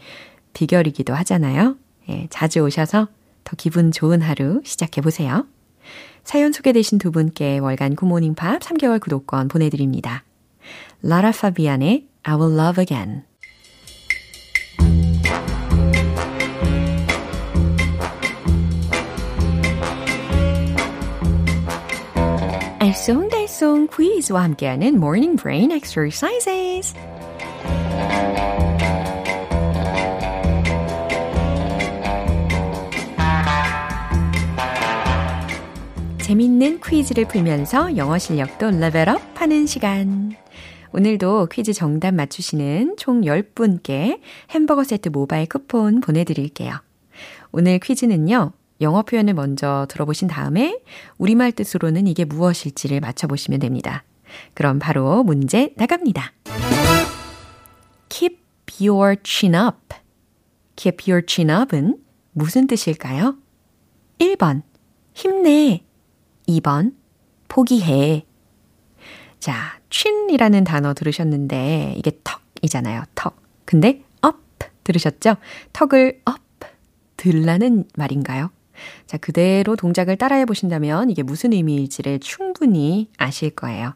비결이기도 0.53 1.13
하잖아요. 1.13 1.77
예, 2.09 2.27
자주 2.29 2.61
오셔서 2.61 3.07
더 3.43 3.55
기분 3.55 3.91
좋은 3.91 4.21
하루 4.21 4.61
시작해 4.63 5.01
보세요. 5.01 5.45
사연 6.23 6.51
소개되신 6.51 6.97
두 6.97 7.11
분께 7.11 7.59
월간 7.59 7.95
굿모닝 7.95 8.35
팝 8.35 8.59
3개월 8.59 8.99
구독권 8.99 9.47
보내드립니다. 9.47 10.23
라라 11.01 11.31
파비안의 11.31 12.07
I 12.23 12.35
will 12.35 12.59
love 12.59 12.81
again. 12.81 13.28
알쏭달쏭 22.89 23.95
퀴즈와 23.95 24.43
함께하는 24.45 24.95
Morning 24.95 25.39
Brain 25.39 25.71
Exercises. 25.71 26.95
재밌는 36.21 36.79
퀴즈를 36.81 37.25
풀면서 37.25 37.95
영어 37.95 38.17
실력도 38.17 38.71
레벨업 38.71 39.21
하는 39.35 39.67
시간. 39.67 40.31
오늘도 40.91 41.47
퀴즈 41.51 41.73
정답 41.73 42.15
맞추시는 42.15 42.95
총 42.97 43.21
10분께 43.21 44.19
햄버거 44.49 44.83
세트 44.83 45.09
모바일 45.09 45.47
쿠폰 45.47 46.01
보내드릴게요. 46.01 46.73
오늘 47.51 47.77
퀴즈는요, 47.79 48.53
영어 48.81 49.01
표현을 49.01 49.33
먼저 49.33 49.85
들어보신 49.89 50.27
다음에 50.27 50.79
우리말 51.17 51.51
뜻으로는 51.51 52.07
이게 52.07 52.25
무엇일지를 52.25 52.99
맞춰보시면 53.01 53.59
됩니다. 53.59 54.03
그럼 54.53 54.79
바로 54.79 55.23
문제 55.23 55.73
나갑니다. 55.75 56.33
Keep 58.09 58.39
your 58.81 59.17
chin 59.23 59.55
up. 59.55 59.95
Keep 60.75 61.11
your 61.11 61.25
chin 61.27 61.49
up은 61.61 61.97
무슨 62.31 62.67
뜻일까요? 62.67 63.35
1번, 64.19 64.61
힘내. 65.13 65.83
2번, 66.47 66.93
포기해. 67.47 68.25
자, 69.39 69.79
chin이라는 69.89 70.63
단어 70.63 70.93
들으셨는데 70.93 71.95
이게 71.97 72.11
턱이잖아요. 72.23 73.03
턱. 73.15 73.41
근데 73.65 74.03
up 74.25 74.37
들으셨죠? 74.83 75.35
턱을 75.73 76.21
up 76.29 76.41
들라는 77.17 77.85
말인가요? 77.95 78.51
자, 79.05 79.17
그대로 79.17 79.75
동작을 79.75 80.17
따라해 80.17 80.45
보신다면 80.45 81.09
이게 81.09 81.23
무슨 81.23 81.53
의미일지를 81.53 82.19
충분히 82.19 83.09
아실 83.17 83.49
거예요. 83.51 83.93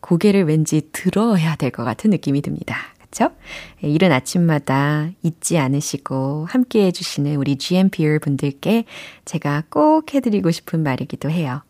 고개를 0.00 0.44
왠지 0.44 0.88
들어야 0.92 1.56
될 1.56 1.70
것 1.70 1.84
같은 1.84 2.10
느낌이 2.10 2.42
듭니다. 2.42 2.76
그쵸? 3.00 3.30
이른 3.82 4.12
아침마다 4.12 5.10
잊지 5.22 5.58
않으시고 5.58 6.46
함께 6.48 6.86
해주시는 6.86 7.36
우리 7.36 7.56
GMPR 7.56 8.20
분들께 8.20 8.84
제가 9.24 9.64
꼭 9.68 10.14
해드리고 10.14 10.50
싶은 10.52 10.82
말이기도 10.82 11.28
해요. 11.28 11.62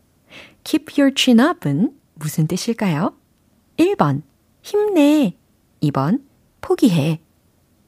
Keep 0.63 1.01
your 1.01 1.13
chin 1.17 1.39
up은 1.39 1.91
무슨 2.13 2.45
뜻일까요? 2.47 3.13
1번, 3.77 4.21
힘내. 4.61 5.33
2번, 5.81 6.21
포기해. 6.61 7.19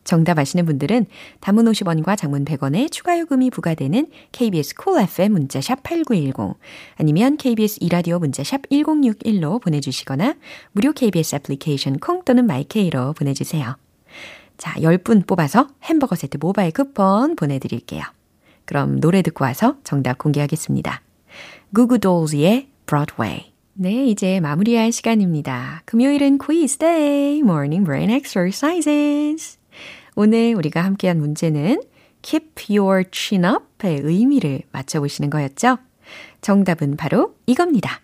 정답 0.04 0.40
아시는 0.40 0.66
분들은 0.66 1.06
담은 1.40 1.66
50원과 1.66 2.18
장문 2.18 2.46
100원의 2.46 2.92
추가 2.92 3.20
요금이 3.20 3.50
부과되는 3.50 4.08
KBS 4.32 4.76
콜 4.76 4.94
cool 4.94 5.04
FM 5.10 5.32
문자샵 5.34 5.84
8910 5.84 6.58
아니면 6.98 7.38
KBS 7.38 7.80
이라디오 7.82 8.20
문자샵 8.20 8.70
1061로 8.70 9.62
보내주시거나 9.62 10.36
무료 10.72 10.92
KBS 10.92 11.36
애플리케이션 11.36 12.00
콩 12.00 12.24
또는 12.24 12.46
마이케이로 12.46 13.14
보내주세요. 13.14 13.78
자, 14.58 14.74
10분 14.76 15.26
뽑아서 15.28 15.68
햄버거 15.84 16.16
세트 16.16 16.38
모바일 16.40 16.72
쿠폰 16.72 17.36
보내드릴게요. 17.36 18.04
그럼 18.66 19.00
노래 19.00 19.22
듣고 19.22 19.44
와서 19.44 19.78
정답 19.84 20.18
공개하겠습니다. 20.18 21.02
구구돌즈의 21.74 22.68
Broadway. 22.86 23.52
네, 23.74 24.06
이제 24.06 24.40
마무리할 24.40 24.92
시간입니다. 24.92 25.82
금요일은 25.86 26.38
quiz 26.38 26.78
day, 26.78 27.40
morning 27.40 27.84
brain. 27.84 28.12
오늘 30.16 30.54
우리가 30.56 30.84
함께한 30.84 31.18
문제는 31.18 31.82
keep 32.22 32.66
your 32.70 33.04
chin 33.12 33.46
up의 33.46 34.00
의미를 34.04 34.62
맞춰보시는 34.72 35.30
거였죠? 35.30 35.78
정답은 36.42 36.98
바로 36.98 37.36
이겁니다. 37.46 38.02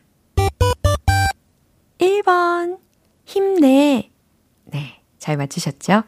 1번, 2.00 2.80
힘내. 3.26 4.10
네, 4.66 5.02
잘 5.18 5.38
맞추셨죠? 5.38 6.04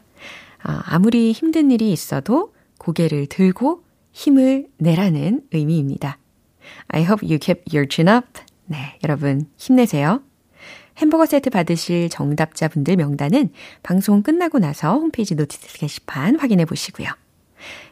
아, 0.63 0.83
아무리 0.85 1.31
힘든 1.31 1.71
일이 1.71 1.91
있어도 1.91 2.53
고개를 2.77 3.27
들고 3.27 3.83
힘을 4.11 4.67
내라는 4.77 5.41
의미입니다. 5.51 6.17
I 6.87 7.03
hope 7.03 7.27
you 7.27 7.37
keep 7.39 7.63
your 7.73 7.87
chin 7.89 8.07
up. 8.13 8.27
네, 8.65 8.97
여러분 9.03 9.47
힘내세요. 9.57 10.21
햄버거 10.97 11.25
세트 11.25 11.49
받으실 11.49 12.09
정답자분들 12.09 12.95
명단은 12.97 13.49
방송 13.83 14.21
끝나고 14.21 14.59
나서 14.59 14.93
홈페이지 14.93 15.35
notice 15.35 15.77
게시판 15.77 16.37
확인해 16.37 16.65
보시고요. 16.65 17.07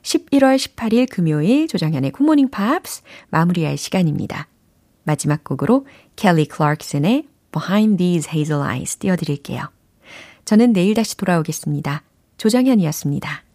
11월 0.01 0.57
18일 0.57 1.09
금요일 1.09 1.67
조정현의 1.67 2.11
굿모닝 2.11 2.49
팝스 2.49 3.01
마무리할 3.29 3.77
시간입니다. 3.77 4.47
마지막 5.03 5.43
곡으로 5.43 5.85
켈리 6.15 6.45
클락슨의 6.45 7.27
Behind 7.51 7.97
These 7.97 8.29
Hazel 8.31 8.61
Eyes 8.63 8.97
띄워드릴게요. 8.97 9.69
저는 10.45 10.73
내일 10.73 10.93
다시 10.93 11.17
돌아오겠습니다. 11.17 12.03
조정현이었습니다. 12.37 13.48